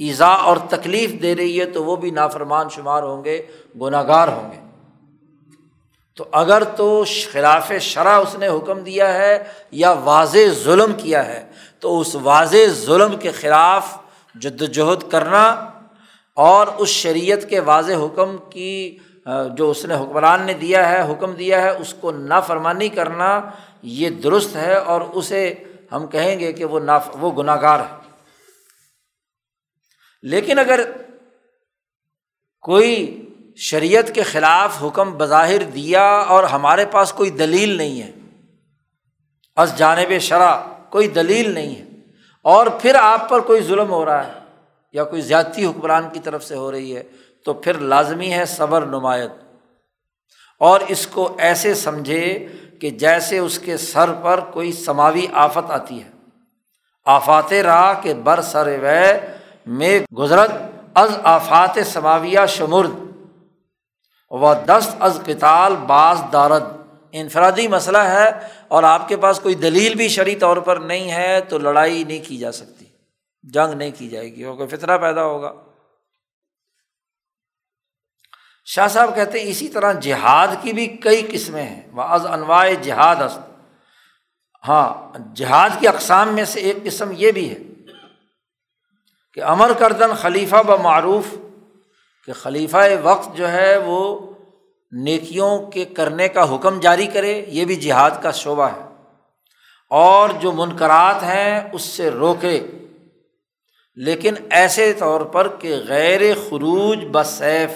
[0.00, 3.46] ایزا اور تکلیف دے رہی ہے، تو وہ بھی نافرمان شمار ہوں گے
[3.80, 4.60] گناہ گار ہوں گے۔
[6.16, 11.44] تو اگر تو خلاف شرح اس نے حکم دیا ہے یا واضح ظلم کیا ہے،
[11.80, 13.96] تو اس واضح ظلم کے خلاف
[14.34, 15.42] جد وجہد کرنا
[16.36, 18.98] اور اس شریعت کے واضح حکم کی
[19.56, 23.40] جو اس نے حکمران نے دیا ہے، حکم دیا ہے، اس کو نافرمانی کرنا
[23.82, 25.42] یہ درست ہے اور اسے
[25.92, 27.96] ہم کہیں گے کہ وہ ناف، وہ گناہ گار ہے۔
[30.24, 30.80] لیکن اگر
[32.64, 32.94] کوئی
[33.56, 38.10] شریعت کے خلاف حکم بظاہر دیا اور ہمارے پاس کوئی دلیل نہیں ہے،
[39.56, 40.56] از جانب شرح
[40.90, 41.84] کوئی دلیل نہیں ہے
[42.48, 44.32] اور پھر آپ پر کوئی ظلم ہو رہا ہے
[44.92, 47.02] یا کوئی زیادتی حکمران کی طرف سے ہو رہی ہے،
[47.44, 49.30] تو پھر لازمی ہے صبر نمایت
[50.60, 52.46] اور اس کو ایسے سمجھے
[52.80, 56.10] کہ جیسے اس کے سر پر کوئی سماوی آفت آتی ہے۔
[57.04, 59.20] آفات رہا کہ بر سر وے
[59.66, 60.50] میں گزرت
[60.94, 62.90] از آفات سماویہ شمرد۔
[64.30, 66.77] و دست از کتال باز دارد۔
[67.12, 68.30] انفرادی مسئلہ ہے
[68.68, 72.28] اور آپ کے پاس کوئی دلیل بھی شرعی طور پر نہیں ہے تو لڑائی نہیں
[72.28, 72.84] کی جا سکتی،
[73.42, 75.52] جنگ نہیں کی جائے گی، اور کوئی فطرہ پیدا ہوگا۔
[78.64, 82.70] شاہ صاحب کہتے ہیں اسی طرح جہاد کی بھی کئی قسمیں ہیں۔ وہ از انواع
[82.82, 83.38] جہاد است۔
[84.68, 87.58] ہاں جہاد کی اقسام میں سے ایک قسم یہ بھی ہے
[89.34, 91.34] کہ امر کردن خلیفہ ب معروف
[92.26, 94.20] کہ خلیفہ وقت جو ہے وہ
[94.90, 98.88] نیکیوں کے کرنے کا حکم جاری کرے، یہ بھی جہاد کا شعبہ ہے۔
[99.90, 102.66] اور جو منقرات ہیں، اس سے روکے۔
[103.94, 107.70] لیکن ایسے طور پر کہ غیر خروج بصیف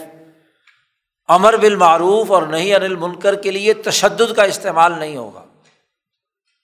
[1.28, 5.44] امر بالمعروف اور نہیں انل منکر کے لیے تشدد کا استعمال نہیں ہوگا۔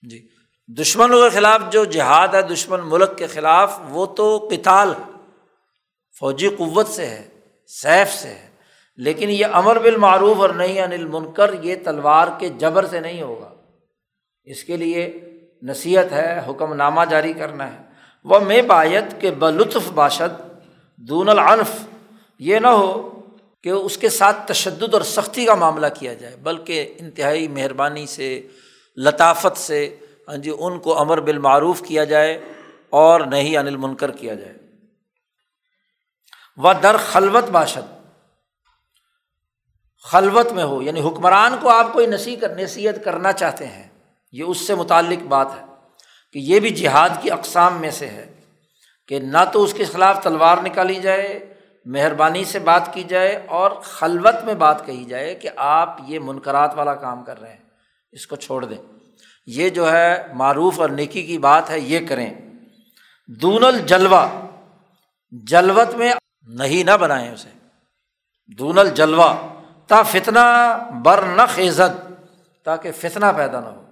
[0.09, 0.27] جی
[0.67, 4.93] دشمنوں کے خلاف جو جہاد ہے، دشمن ملک کے خلاف، وہ تو کتال
[6.19, 7.27] فوجی قوت سے ہے،
[7.67, 8.48] سیف سے ہے۔
[8.99, 13.49] لیکن یہ امر بالمعروف اور نہیں انل منکر یہ تلوار کے جبر سے نہیں ہوگا۔
[14.43, 15.19] اس کے لیے
[15.63, 17.77] نصیحت ہے، حکم نامہ جاری کرنا ہے۔
[18.23, 20.41] وہ میں بایت کہ بلطف باشد،
[20.95, 21.87] دون العنف،
[22.39, 23.19] یہ نہ ہو
[23.63, 28.47] کہ اس کے ساتھ تشدد اور سختی کا معاملہ کیا جائے، بلکہ انتہائی مہربانی سے،
[28.97, 29.95] لطافت سے
[30.27, 32.39] ہاں جی ان کو امر بالمعروف کیا جائے
[32.89, 34.53] اور نہیں انل منکر کیا جائے۔
[36.57, 37.98] وہ در خلوت باشد
[40.03, 43.87] خلوت میں ہو یعنی حکمران کو آپ کوئی نصیح کر، نصیحت کرنا چاہتے ہیں،
[44.31, 45.65] یہ اس سے متعلق بات ہے
[46.33, 48.33] کہ یہ بھی جہاد کی اقسام میں سے ہے
[49.07, 51.53] کہ نہ تو اس کے خلاف تلوار نکالی جائے،
[51.85, 56.71] مہربانی سے بات کی جائے اور خلوت میں بات کہی جائے کہ آپ یہ منقرات
[56.75, 57.63] والا کام کر رہے ہیں،
[58.11, 58.77] اس کو چھوڑ دیں۔
[59.45, 62.33] یہ جو ہے معروف اور نیکی کی بات ہے، یہ کریں۔
[63.27, 64.29] دون الجلوا
[65.31, 66.13] جلوت میں
[66.47, 67.49] نہیں نہ بنائیں اسے۔
[68.47, 69.35] دون الجلوا
[69.89, 71.41] تا فتنا بر نہ
[72.63, 73.83] تاکہ فتنا پیدا نہ ہو۔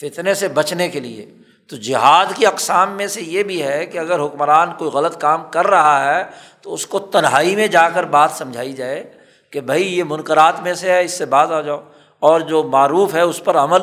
[0.00, 1.30] فتنے سے بچنے کے لیے۔
[1.68, 5.44] تو جہاد کی اقسام میں سے یہ بھی ہے کہ اگر حکمران کوئی غلط کام
[5.50, 6.24] کر رہا ہے،
[6.60, 9.12] تو اس کو تنہائی میں جا کر بات سمجھائی جائے
[9.50, 11.80] کہ بھائی یہ منقرات میں سے ہے، اس سے بات آ جاؤ۔
[12.18, 13.80] اور جو معروف ہے، اس پر عمل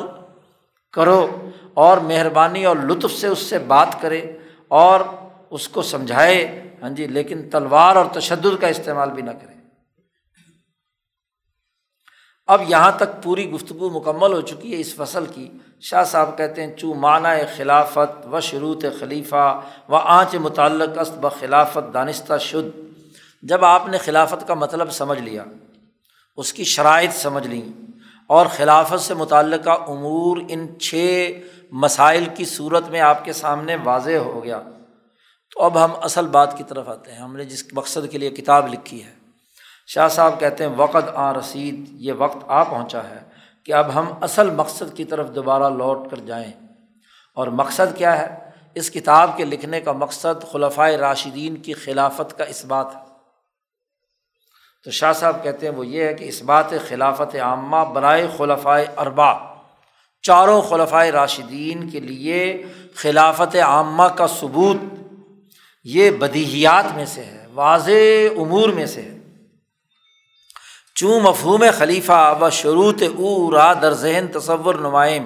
[0.92, 4.32] کرو۔ اور مہربانی اور لطف سے اس سے بات کرے۔
[4.68, 5.00] اور
[5.50, 9.59] اس کو سمجھائے۔ ہاں جی لیکن تلوار اور تشدد کا استعمال بھی نہ کرے۔
[12.52, 15.48] اب یہاں تک پوری گفتگو مکمل ہو چکی ہے اس فصل کی۔
[15.80, 21.32] شاہ صاحب کہتے ہیں چوں معنی خلافت و شروط خلیفہ و آنچ متعلق است ب
[21.40, 22.78] خلافت دانستہ شد۔
[23.42, 25.44] جب آپ نے خلافت کا مطلب سمجھ لیا،
[26.36, 27.62] اس کی شرائط سمجھ لیں
[28.26, 31.30] اور خلافت سے متعلقہ امور ان چھ
[31.72, 34.60] مسائل کی صورت میں آپ کے سامنے واضح ہو گیا۔
[35.54, 38.30] تو اب ہم اصل بات کی طرف آتے ہیں۔ ہم نے جس مقصد کے لیے
[38.30, 39.19] کتاب لکھی ہے
[39.92, 43.20] شاہ صاحب کہتے ہیں، وقت آ رسید، یہ وقت آ پہنچا ہے
[43.64, 46.52] کہ اب ہم اصل مقصد کی طرف دوبارہ لوٹ کر جائیں۔
[47.34, 52.44] اور مقصد کیا ہے؟ اس کتاب کے لکھنے کا مقصد خلفۂ راشدین کی خلافت کا
[52.44, 53.00] اس بات ہے۔
[54.84, 58.80] تو شاہ صاحب کہتے ہیں، وہ یہ ہے کہ اس بات خلافت عامہ برائے خلفۂ
[58.96, 59.32] اربا
[60.22, 62.62] چاروں خلفۂ راشدین کے لیے
[62.94, 64.76] خلافت عامہ کا ثبوت
[65.84, 69.19] یہ بدیہیات میں سے ہے، واضح امور میں سے ہے۔
[71.00, 75.24] چوں مفہوم خلیفہ و شروط او را در ذہن تصور نمائم۔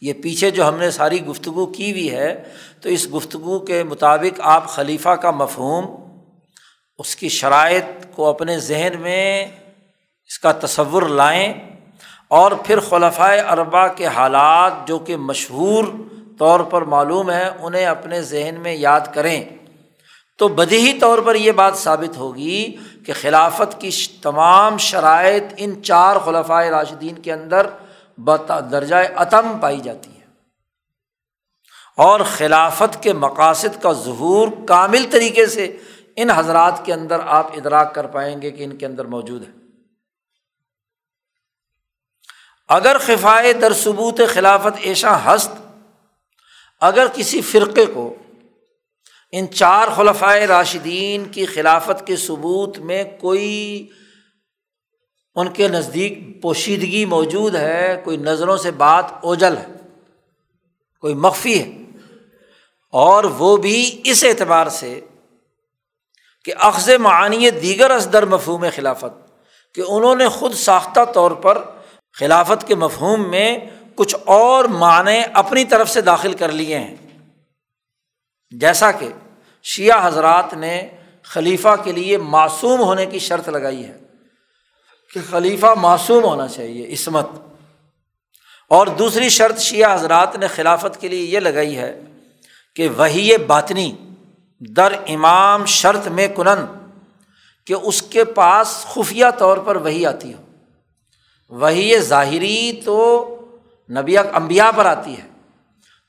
[0.00, 2.42] یہ پیچھے جو ہم نے ساری گفتگو کی ہوئی ہے،
[2.80, 5.86] تو اس گفتگو کے مطابق آپ خلیفہ کا مفہوم،
[6.98, 7.84] اس کی شرائط
[8.14, 9.44] کو اپنے ذہن میں
[10.26, 11.52] اس کا تصور لائیں
[12.28, 15.84] اور پھر خلفۂ اربا کے حالات جو کہ مشہور
[16.38, 19.44] طور پر معلوم ہیں، انہیں اپنے ذہن میں یاد کریں۔
[20.38, 22.76] تو بدہی طور پر یہ بات ثابت ہوگی
[23.06, 23.90] کہ خلافت کی
[24.22, 27.66] تمام شرائط ان چار خلفۂ راشدین کے اندر
[28.70, 30.26] درجۂ عتم پائی جاتی ہے
[31.96, 35.76] اور خلافت کے مقاصد کا ظہور کامل طریقے سے
[36.16, 39.52] ان حضرات کے اندر آپ ادراک کر پائیں گے کہ ان کے اندر موجود ہے۔
[42.68, 45.50] اگر خفائے در ثبوت خلافت ایشا ہست،
[46.80, 48.14] اگر کسی فرقے کو
[49.32, 53.88] ان چار خلفائے راشدین کی خلافت کے ثبوت میں کوئی
[55.34, 59.66] ان کے نزدیک پوشیدگی موجود ہے، کوئی نظروں سے بات اوجل ہے،
[61.00, 61.72] کوئی مخفی ہے۔
[62.92, 65.00] اور وہ بھی اس اعتبار سے
[66.44, 69.30] کہ اخذ معانی دیگر ازدر مفہوم خلافت،
[69.74, 71.62] کہ انہوں نے خود ساختہ طور پر
[72.12, 73.58] خلافت کے مفہوم میں
[73.94, 76.96] کچھ اور معنی اپنی طرف سے داخل کر لیے ہیں۔
[78.50, 79.08] جیسا کہ
[79.62, 80.88] شیعہ حضرات نے
[81.22, 83.98] خلیفہ کے لیے معصوم ہونے کی شرط لگائی ہے
[85.14, 87.26] کہ خلیفہ معصوم ہونا چاہیے، عصمت۔
[88.68, 92.00] اور دوسری شرط شیعہ حضرات نے خلافت کے لیے یہ لگائی ہے
[92.76, 93.96] کہ وہی باطنی
[94.60, 96.64] در امام شرط میں کنن
[97.66, 100.42] کہ اس کے پاس خفیہ طور پر وہی آتی ہو۔
[101.48, 103.26] وہی ظاہری تو
[103.90, 105.29] نبی امبیا پر آتی ہے۔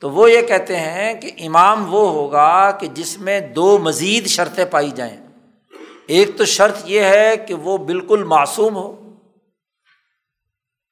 [0.01, 4.65] تو وہ یہ کہتے ہیں کہ امام وہ ہوگا کہ جس میں دو مزید شرطیں
[4.65, 5.17] پائی جائیں۔
[6.07, 8.95] ایک تو شرط یہ ہے کہ وہ بالکل معصوم ہو،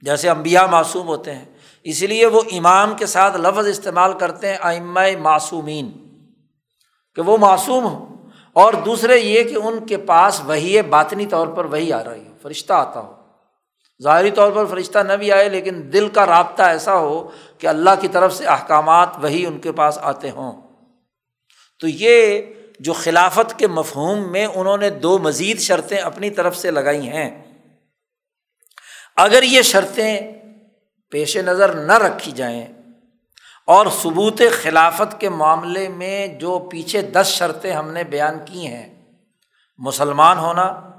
[0.03, 1.45] جیسے امبیا معصوم ہوتے ہیں۔
[1.85, 5.91] اس لیے وہ امام کے ساتھ لفظ استعمال کرتے ہیں ائمہ معصومین،
[7.15, 8.05] کہ وہ معصوم ہو
[8.55, 12.33] اور دوسرے یہ کہ ان کے پاس وہی باطنی طور پر وہی آ رہی ہو،
[12.41, 13.13] فرشتہ آتا ہو۔
[14.03, 17.29] ظاہری طور پر فرشتہ نہ بھی آئے، لیکن دل کا رابطہ ایسا ہو
[17.59, 20.61] کہ اللہ کی طرف سے احکامات وہی ان کے پاس آتے ہوں۔
[21.79, 22.41] تو یہ
[22.79, 27.43] جو خلافت کے مفہوم میں انہوں نے دو مزید شرطیں اپنی طرف سے لگائی ہیں۔
[29.17, 30.31] اگر یہ شرطیں
[31.11, 32.67] پیش نظر نہ رکھی جائیں
[33.67, 39.15] اور ثبوت خلافت کے معاملے میں جو پیچھے دس شرطیں ہم نے بیان کی ہیں،
[39.77, 40.89] مسلمان ہونا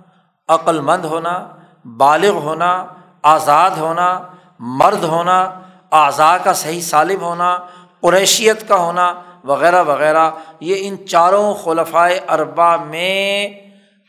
[0.48, 2.86] عقل مند ہونا، بالغ ہونا،
[3.22, 5.60] آزاد ہونا، مرد ہونا
[5.92, 7.58] اعضاء کا صحیح سالم ہونا،
[8.00, 10.30] قریشیت کا ہونا وغیرہ وغیرہ،
[10.60, 13.48] یہ ان چاروں خلفۂ اربا میں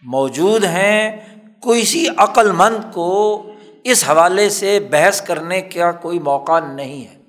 [0.02, 1.18] موجود ہیں۔
[1.62, 3.46] کسی عقل مند کو
[3.84, 7.22] اس حوالے سے بحث کرنے کا کوئی موقع نہیں ہے۔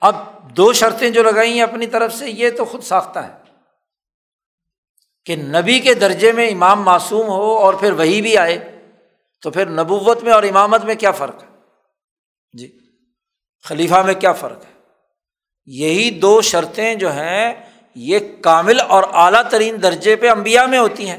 [0.00, 0.14] اب
[0.56, 3.32] دو شرطیں جو لگائی ہیں اپنی طرف سے، یہ تو خود ساختہ ہے
[5.26, 8.80] کہ نبی کے درجے میں امام معصوم ہو اور پھر وہی بھی آئے،
[9.42, 11.49] تو پھر نبوت میں اور امامت میں کیا فرق ہے؟
[12.52, 12.78] جی۔
[13.64, 14.70] خلیفہ میں کیا فرق ہے؟
[15.66, 17.54] یہی دو شرطیں جو ہیں،
[17.94, 21.18] یہ کامل اور اعلیٰ ترین درجے پہ امبیا میں ہوتی ہیں۔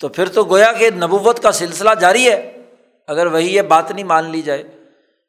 [0.00, 2.62] تو پھر تو گویا کہ نبوت کا سلسلہ جاری ہے۔
[3.06, 4.62] اگر وہی یہ بات نہیں مان لی جائے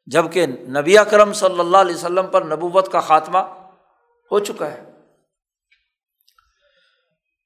[0.06, 3.38] جبکہ نبی اکرم صلی اللہ علیہ وسلم پر نبوت کا خاتمہ
[4.30, 4.84] ہو چکا ہے۔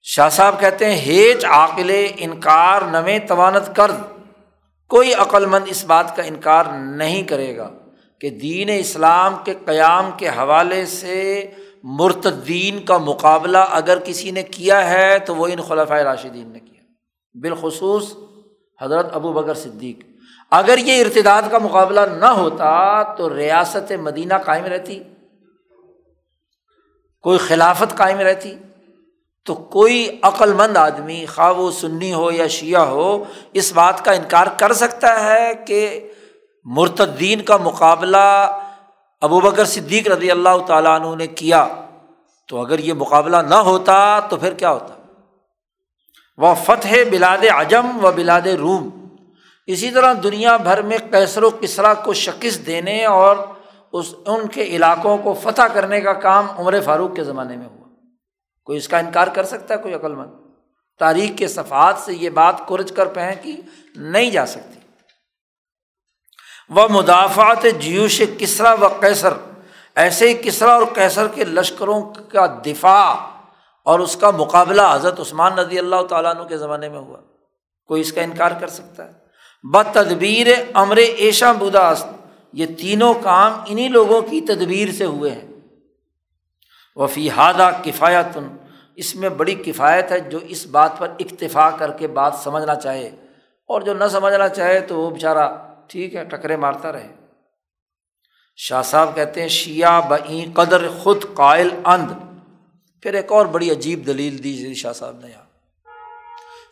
[0.02, 3.90] شاہ صاحب کہتے ہیں، ہیچ عاقل انکار نمے توانت کر۔
[4.88, 6.64] کوئی عقل مند اس بات کا انکار
[6.96, 7.70] نہیں کرے گا۔
[8.20, 11.50] کہ دین اسلام کے قیام کے حوالے سے
[11.82, 16.82] مرتدین کا مقابلہ اگر کسی نے کیا ہے تو وہ ان خلفۂ راشدین نے کیا۔
[17.34, 18.14] بالخصوص
[18.82, 19.98] حضرت ابو بکر صدیق۔
[20.50, 25.02] اگر یہ ارتداد کا مقابلہ نہ ہوتا تو ریاست مدینہ قائم رہتی۔
[27.22, 28.56] کوئی خلافت قائم رہتی۔
[29.44, 34.12] تو کوئی عقل مند آدمی، خواہ وہ سنی ہو یا شیعہ ہو، اس بات کا
[34.12, 36.10] انکار کر سکتا ہے کہ
[36.64, 38.58] مرتدین کا مقابلہ
[39.20, 41.68] ابو بکر صدیق رضی اللہ تعالیٰ عنہ نے کیا
[42.48, 44.94] تو اگر یہ مقابلہ نہ ہوتا تو پھر کیا ہوتا؟
[46.38, 48.88] وہ فتح بلاد اعظم و بلاد روم۔
[49.66, 53.36] اسی طرح دنیا بھر میں کیسر و کسرا کو شکست دینے اور
[53.92, 57.88] اس، ان کے علاقوں کو فتح کرنے کا کام عمر فاروق کے زمانے میں ہوا۔
[58.64, 60.30] کوئی اس کا انکار کر سکتا ہے، کوئی عقل مند
[60.98, 63.60] تاریخ کے صفحات سے یہ بات کورج کر پھینکی
[63.96, 64.79] نہیں جا سکتی۔
[66.70, 69.32] وہ مدافعت جیوش کسرا و کیسر
[69.96, 73.14] ایسے ہی کسرا اور کیسر کے لشکروں کا دفاع
[73.86, 77.18] اور اس کا مقابلہ حضرت عثمان ندی اللہ تعالیٰ عنہ کے زمانے میں ہوا۔
[77.90, 79.12] کوئی اس کا انکار کر سکتا ہے؟
[79.64, 82.06] بد تدبیر امر ایشا بداست
[82.52, 85.48] یہ تینوں کام انہیں لوگوں کی تدبیر سے ہوئے ہیں۔
[86.96, 88.38] وفی ہادہ کفایت،
[88.94, 93.10] اس میں بڑی کفایت ہے جو اس بات پر اکتفا کر کے بات سمجھنا چاہے،
[93.68, 95.48] اور جو نہ سمجھنا چاہے تو وہ بیچارہ
[95.90, 97.14] ٹھیک ہے، ٹکرے مارتا رہے۔
[98.56, 102.10] شاہ صاحب کہتے ہیں، شیعہ بئیں قدر خود قائل اند۔
[103.02, 105.44] پھر ایک اور بڑی عجیب دلیل دی جی شاہ صاحب نے یہاں۔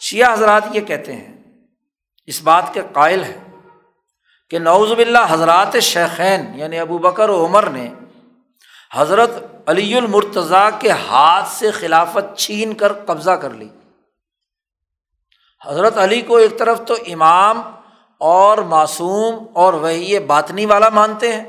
[0.01, 1.35] شیعہ حضرات یہ کہتے ہیں،
[2.27, 3.45] اس بات کے قائل ہیں
[4.51, 7.95] کہ نوز باللہ حضرات شیخین یعنی ابو بکر و عمر نے
[8.93, 9.31] حضرت
[9.67, 13.69] علی المرتضیٰ کے ہاتھ سے خلافت چھین کر قبضہ کر لی۔
[15.67, 17.63] حضرت علی کو ایک طرف تو امام
[18.21, 21.45] اور معصوم اور وہی باطنی والا مانتے ہیں۔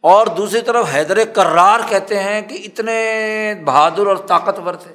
[0.00, 4.94] اور دوسری طرف حیدر کرار کہتے ہیں کہ اتنے بہادر اور طاقتور تھے۔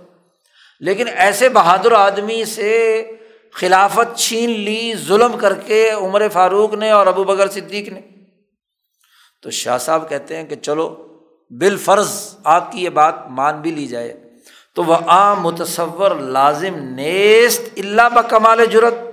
[0.79, 3.05] لیکن ایسے بہادر آدمی سے
[3.53, 8.01] خلافت چھین لی، ظلم کر کے عمر فاروق نے اور ابو بکر صدیق نے۔
[9.41, 11.07] تو شاہ صاحب کہتے ہیں کہ چلو
[11.49, 14.23] بال فرض آپ کی یہ بات مان بھی لی جائے۔
[14.75, 19.12] تو وہ عام متصور لازم نیست اللہ بکمال جرت۔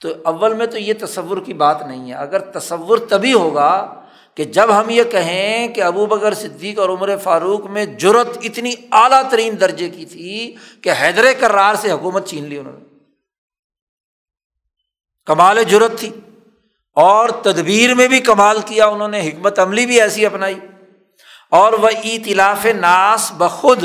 [0.00, 3.94] تو اول میں تو یہ تصور کی بات نہیں ہے۔ اگر تصور تبھی ہوگا
[4.34, 8.72] کہ جب ہم یہ کہیں کہ ابو بکر صدیق اور عمر فاروق میں جرت اتنی
[8.92, 12.84] اعلیٰ ترین درجے کی تھی کہ حیدر کرار سے حکومت چھین لی انہوں نے۔
[15.26, 16.10] کمال جرت تھی۔
[16.94, 20.58] اور تدبیر میں بھی کمال کیا انہوں نے، حکمت عملی بھی ایسی اپنائی۔
[21.50, 23.84] اور وہ اطلاف ناس بخود،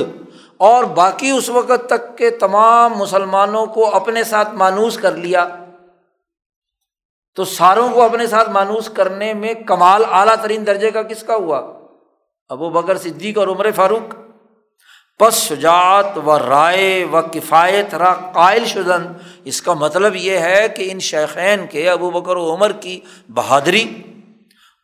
[0.58, 5.65] اور باقی اس وقت تک کے تمام مسلمانوں کو اپنے ساتھ مانوس کر لیا۔
[7.36, 11.36] تو ساروں کو اپنے ساتھ مانوس کرنے میں کمال اعلیٰ ترین درجے کا کس کا
[11.36, 11.74] ہوا؟
[12.50, 14.16] ابو بکر صدیق اور عمر فاروق۔
[15.20, 19.08] پس شجاعت و رائے و کفایت را قائل شدن۔
[19.44, 24.02] اس کا مطلب یہ ہے کہ ان شیخین کے ابو بکر و عمر کی بہادری،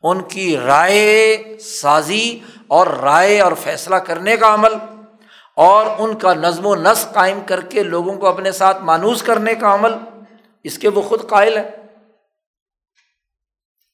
[0.03, 4.73] ان کی رائے سازی اور رائے اور فیصلہ کرنے کا عمل
[5.55, 9.55] اور ان کا نظم و نسق قائم کر کے لوگوں کو اپنے ساتھ مانوس کرنے
[9.55, 9.91] کا عمل۔
[10.63, 11.80] اس کے وہ خود قائل ہے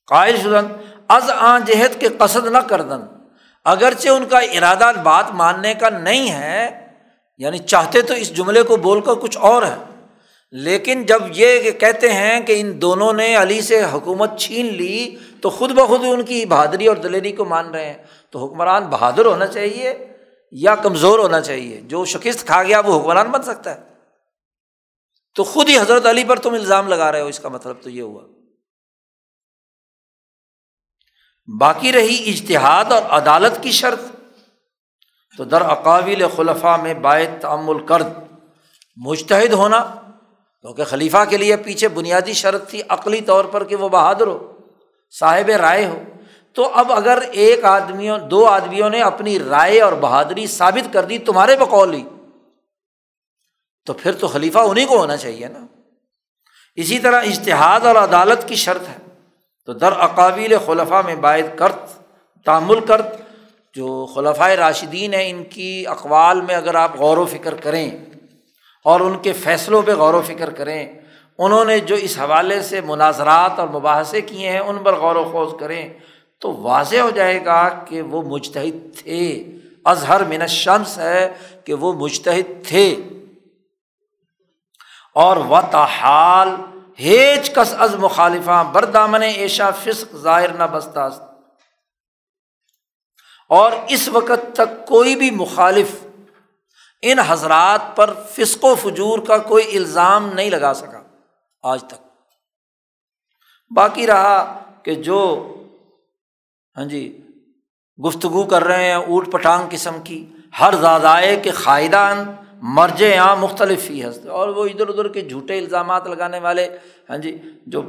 [0.08, 0.68] قائل شدن،
[1.08, 3.02] از آن جہد کے قصد نہ کردن۔
[3.66, 6.88] اگرچہ ان کا ارادہ بات ماننے کا نہیں ہے
[7.38, 9.76] یعنی چاہتے تو اس جملے کو بول کر کچھ اور ہے۔
[10.52, 15.50] لیکن جب یہ کہتے ہیں کہ ان دونوں نے علی سے حکومت چھین لی، تو
[15.50, 19.48] خود بخود ان کی بہادری اور دلیری کو مان رہے ہیں۔ تو حکمران بہادر ہونا
[19.48, 20.08] چاہیے
[20.52, 23.82] یا کمزور ہونا چاہیے؟ جو شکست کھا گیا، وہ حکمران بن سکتا ہے۔
[25.36, 27.90] تو خود ہی حضرت علی پر تم الزام لگا رہے ہو، اس کا مطلب تو
[27.90, 28.22] یہ ہوا۔
[31.60, 34.00] باقی رہی اجتہاد اور عدالت کی شرط۔
[35.38, 38.08] تو در اقابل خلفہ میں باعث تعمل کرد۔
[38.96, 39.84] مشتحد ہونا،
[40.62, 44.58] کیونکہ خلیفہ کے لیے پیچھے بنیادی شرط تھی، عقلی طور پر کہ وہ بہادر ہو،
[45.20, 46.04] صاحب رائے ہو۔
[46.54, 51.18] تو اب اگر ایک آدمیوں، دو آدمیوں نے اپنی رائے اور بہادری ثابت کر دی،
[51.18, 52.04] تمہارے بقول ہی
[53.86, 55.60] تو پھر تو خلیفہ انہیں کو ہونا چاہیے نا۔
[56.76, 59.07] اسی طرح اشتہاد اور عدالت کی شرط ہے۔
[59.68, 61.80] تو در اقابل خلفہ میں باعث کرت،
[62.46, 63.08] تعمل کرت۔
[63.74, 67.92] جو خلفۂ راشدین ہیں، ان کی اقوال میں اگر آپ غور و فکر کریں
[68.84, 70.94] اور ان کے فیصلوں پہ غور و فکر کریں،
[71.38, 75.30] انہوں نے جو اس حوالے سے مناظرات اور مباحثے کیے ہیں، ان پر غور و
[75.32, 75.94] خوض کریں
[76.40, 79.46] تو واضح ہو جائے گا کہ وہ مجتحد تھے۔
[79.86, 82.96] اظہر من شمس ہے کہ وہ مجتحد تھے۔
[85.16, 86.50] اور و تحال
[87.00, 91.22] ہیج کس از مخالفہ بردامن ایشا فسق ظاہر نہ بستاست۔
[93.50, 95.88] اور اس وقت تک کوئی بھی مخالف
[97.02, 101.02] ان حضرات پر فسق و فجور کا کوئی الزام نہیں لگا سکا
[101.64, 102.08] آج تک۔
[103.76, 105.20] باقی رہا کہ جو
[106.78, 107.22] ہاں جی
[108.08, 110.26] گفتگو کر رہے ہیں اوٹ پٹانگ قسم کی،
[110.60, 112.32] ہر زادائے کے قائدان
[112.62, 116.68] مرج یہاں مختلف ہی ہنستے اور وہ ادھر ادھر کے جھوٹے الزامات لگانے والے
[117.10, 117.82] ہاں جی جو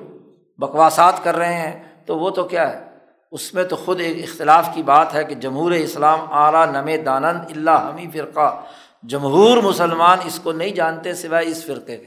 [0.59, 2.85] بکواسات کر رہے ہیں، تو وہ تو کیا ہے؟
[3.31, 7.41] اس میں تو خود ایک اختلاف کی بات ہے کہ جمہور اسلام اعلیٰ نم دانند
[7.51, 8.61] اللہ ہمی فرقہ۔
[9.03, 12.07] جمہور مسلمان اس کو نہیں جانتے سوائے اس فرقے کے۔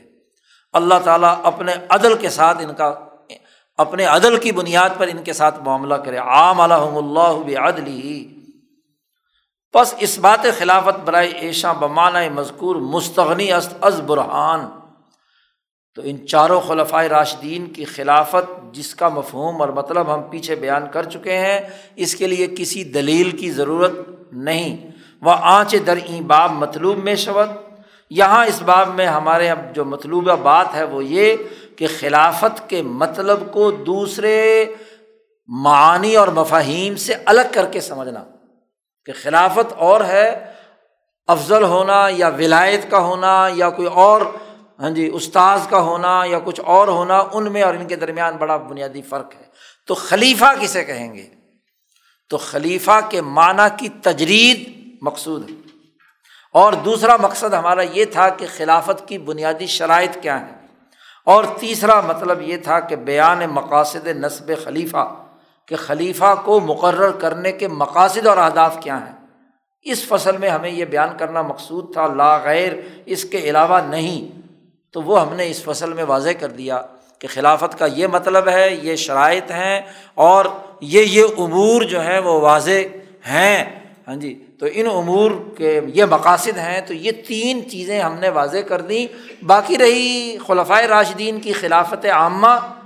[0.74, 2.94] اللہ تعالیٰ اپنے عدل کے ساتھ ان کا،
[3.78, 7.88] اپنے عدل کی بنیاد پر ان کے ساتھ معاملہ کرے۔ عام الحم اللہ عدل
[9.76, 14.66] ہی بس اس بات خلافت برائے ایشا بمانۂ مذکور مستغنی است از برحان
[15.96, 20.88] تو ان چاروں خلفۂ راشدین کی خلافت جس کا مفہوم اور مطلب ہم پیچھے بیان
[20.92, 21.62] کر چکے ہیں،
[21.96, 23.92] اس کے لیے کسی دلیل کی ضرورت
[24.32, 24.92] نہیں۔
[25.22, 27.50] وہ آنچ در این باب مطلوب میں شوت
[28.10, 31.36] یہاں اس باب میں ہمارے اب جو مطلوبہ بات ہے وہ یہ
[31.76, 34.66] کہ خلافت کے مطلب کو دوسرے
[35.48, 38.24] معانی اور مفاہیم سے الگ کر کے سمجھنا۔
[39.06, 40.52] کہ خلافت اور ہے،
[41.28, 44.22] افضل ہونا یا ولایت کا ہونا یا کوئی اور
[44.80, 48.38] ہاں جی استاذ کا ہونا یا کچھ اور ہونا، ان میں اور ان کے درمیان
[48.38, 49.46] بڑا بنیادی فرق ہے۔
[49.88, 51.30] تو خلیفہ کسے کہیں گے؟
[52.30, 55.56] تو خلیفہ کے معنی کی تجرید مقصود ہے۔
[56.54, 60.54] اور دوسرا مقصد ہمارا یہ تھا کہ خلافت کی بنیادی شرائط کیا ہے
[61.26, 65.14] اور تیسرا مطلب یہ تھا کہ بیان مقاصد نصب خلیفہ۔
[65.72, 69.16] کہ خلیفہ کو مقرر کرنے کے مقاصد اور اہداف کیا ہیں؟
[69.84, 72.74] اس فصل میں ہمیں یہ بیان کرنا مقصود تھا، لا غیر،
[73.06, 74.42] اس کے علاوہ نہیں۔
[74.92, 76.82] تو وہ ہم نے اس فصل میں واضح کر دیا
[77.20, 79.82] کہ خلافت کا یہ مطلب ہے، یہ شرائط ہیں
[80.16, 80.46] اور
[80.82, 82.82] یہ یہ امور جو ہیں وہ واضح
[83.26, 88.20] ہیں۔ ہاں جی تو ان امور کے یہ مقاصد ہیں، تو یہ تین چیزیں ہم
[88.20, 89.08] نے واضح کر دیں۔
[89.46, 92.81] باقی رہی خلفۂ راشدین کی خلافت عامہ۔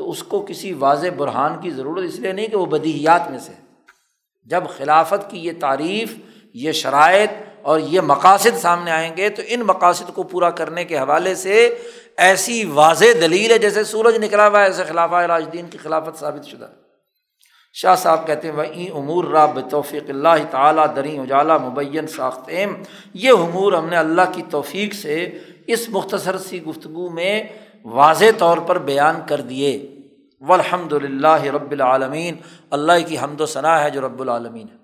[0.00, 3.38] تو اس کو کسی واضح برہان کی ضرورت اس لیے نہیں کہ وہ بدیہیات میں
[3.38, 3.52] سے
[4.46, 6.14] جب خلافت کی یہ تعریف،
[6.54, 7.30] یہ شرائط
[7.62, 11.68] اور یہ مقاصد سامنے آئیں گے، تو ان مقاصد کو پورا کرنے کے حوالے سے
[12.28, 16.46] ایسی واضح دلیل ہے جیسے سورج نکلا ہوا ہے، ایسے خلاف راجدین کی خلافت ثابت
[16.46, 16.68] شدہ
[17.74, 18.62] شاہ صاحب کہتے ہیں وہ
[18.98, 22.74] امور را توفیق اللہ تعالیٰ دریں اجالا مبین ساختیم
[23.14, 25.24] یہ امور ہم نے اللہ کی توفیق سے
[25.66, 27.42] اس مختصر سی گفتگو میں
[27.84, 29.96] واضح طور پر بیان کر دیے۔
[30.40, 32.36] و الحمد للہ رب العالمین،
[32.70, 34.76] اللہ کی حمد و ثناء ہے جو رب العالمین ہے۔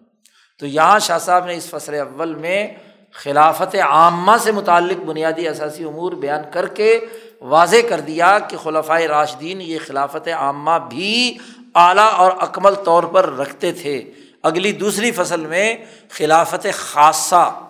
[0.58, 2.68] تو یہاں شاہ صاحب نے اس فصل اول میں
[3.12, 7.00] خلافت عامہ سے متعلق بنیادی اثاثی امور بیان کر کے
[7.40, 11.38] واضح کر دیا کہ خلافۂ راشدین یہ خلافت عامہ بھی
[11.74, 14.10] اعلیٰ اور اکمل طور پر رکھتے تھے۔
[14.42, 15.76] اگلی دوسری فصل میں
[16.10, 17.60] خلافت خاصہ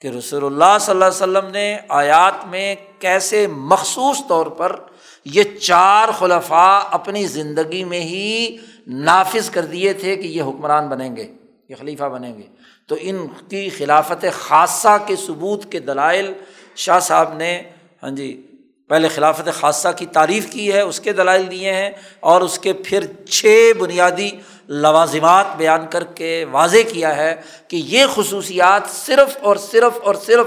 [0.00, 4.76] کہ رسول اللہ صلی اللہ علیہ وسلم نے آیات میں کیسے مخصوص طور پر
[5.24, 11.16] یہ چار خلفاء اپنی زندگی میں ہی نافذ کر دیے تھے کہ یہ حکمران بنیں
[11.16, 11.26] گے،
[11.68, 12.42] یہ خلیفہ بنیں گے۔
[12.86, 16.32] تو ان کی خلافت خاصہ کے ثبوت کے دلائل
[16.76, 17.62] شاہ صاحب نے
[18.02, 18.46] ہاں جی
[18.88, 21.90] پہلے خلافت خاصہ کی تعریف کی ہے، اس کے دلائل دیے ہیں
[22.20, 24.30] اور اس کے پھر چھ بنیادی
[24.68, 30.46] لوازمات بیان کر کے واضح کیا ہے کہ یہ خصوصیات صرف اور صرف اور صرف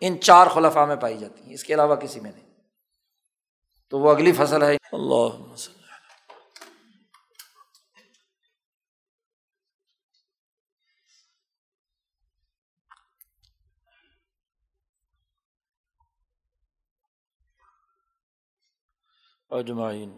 [0.00, 2.48] ان چار خلفاء میں پائی جاتی ہیں، اس کے علاوہ کسی میں نہیں۔
[3.90, 5.54] تو وہ اگلی فصل ہے۔ اللہ
[19.50, 20.12] اجمعین۔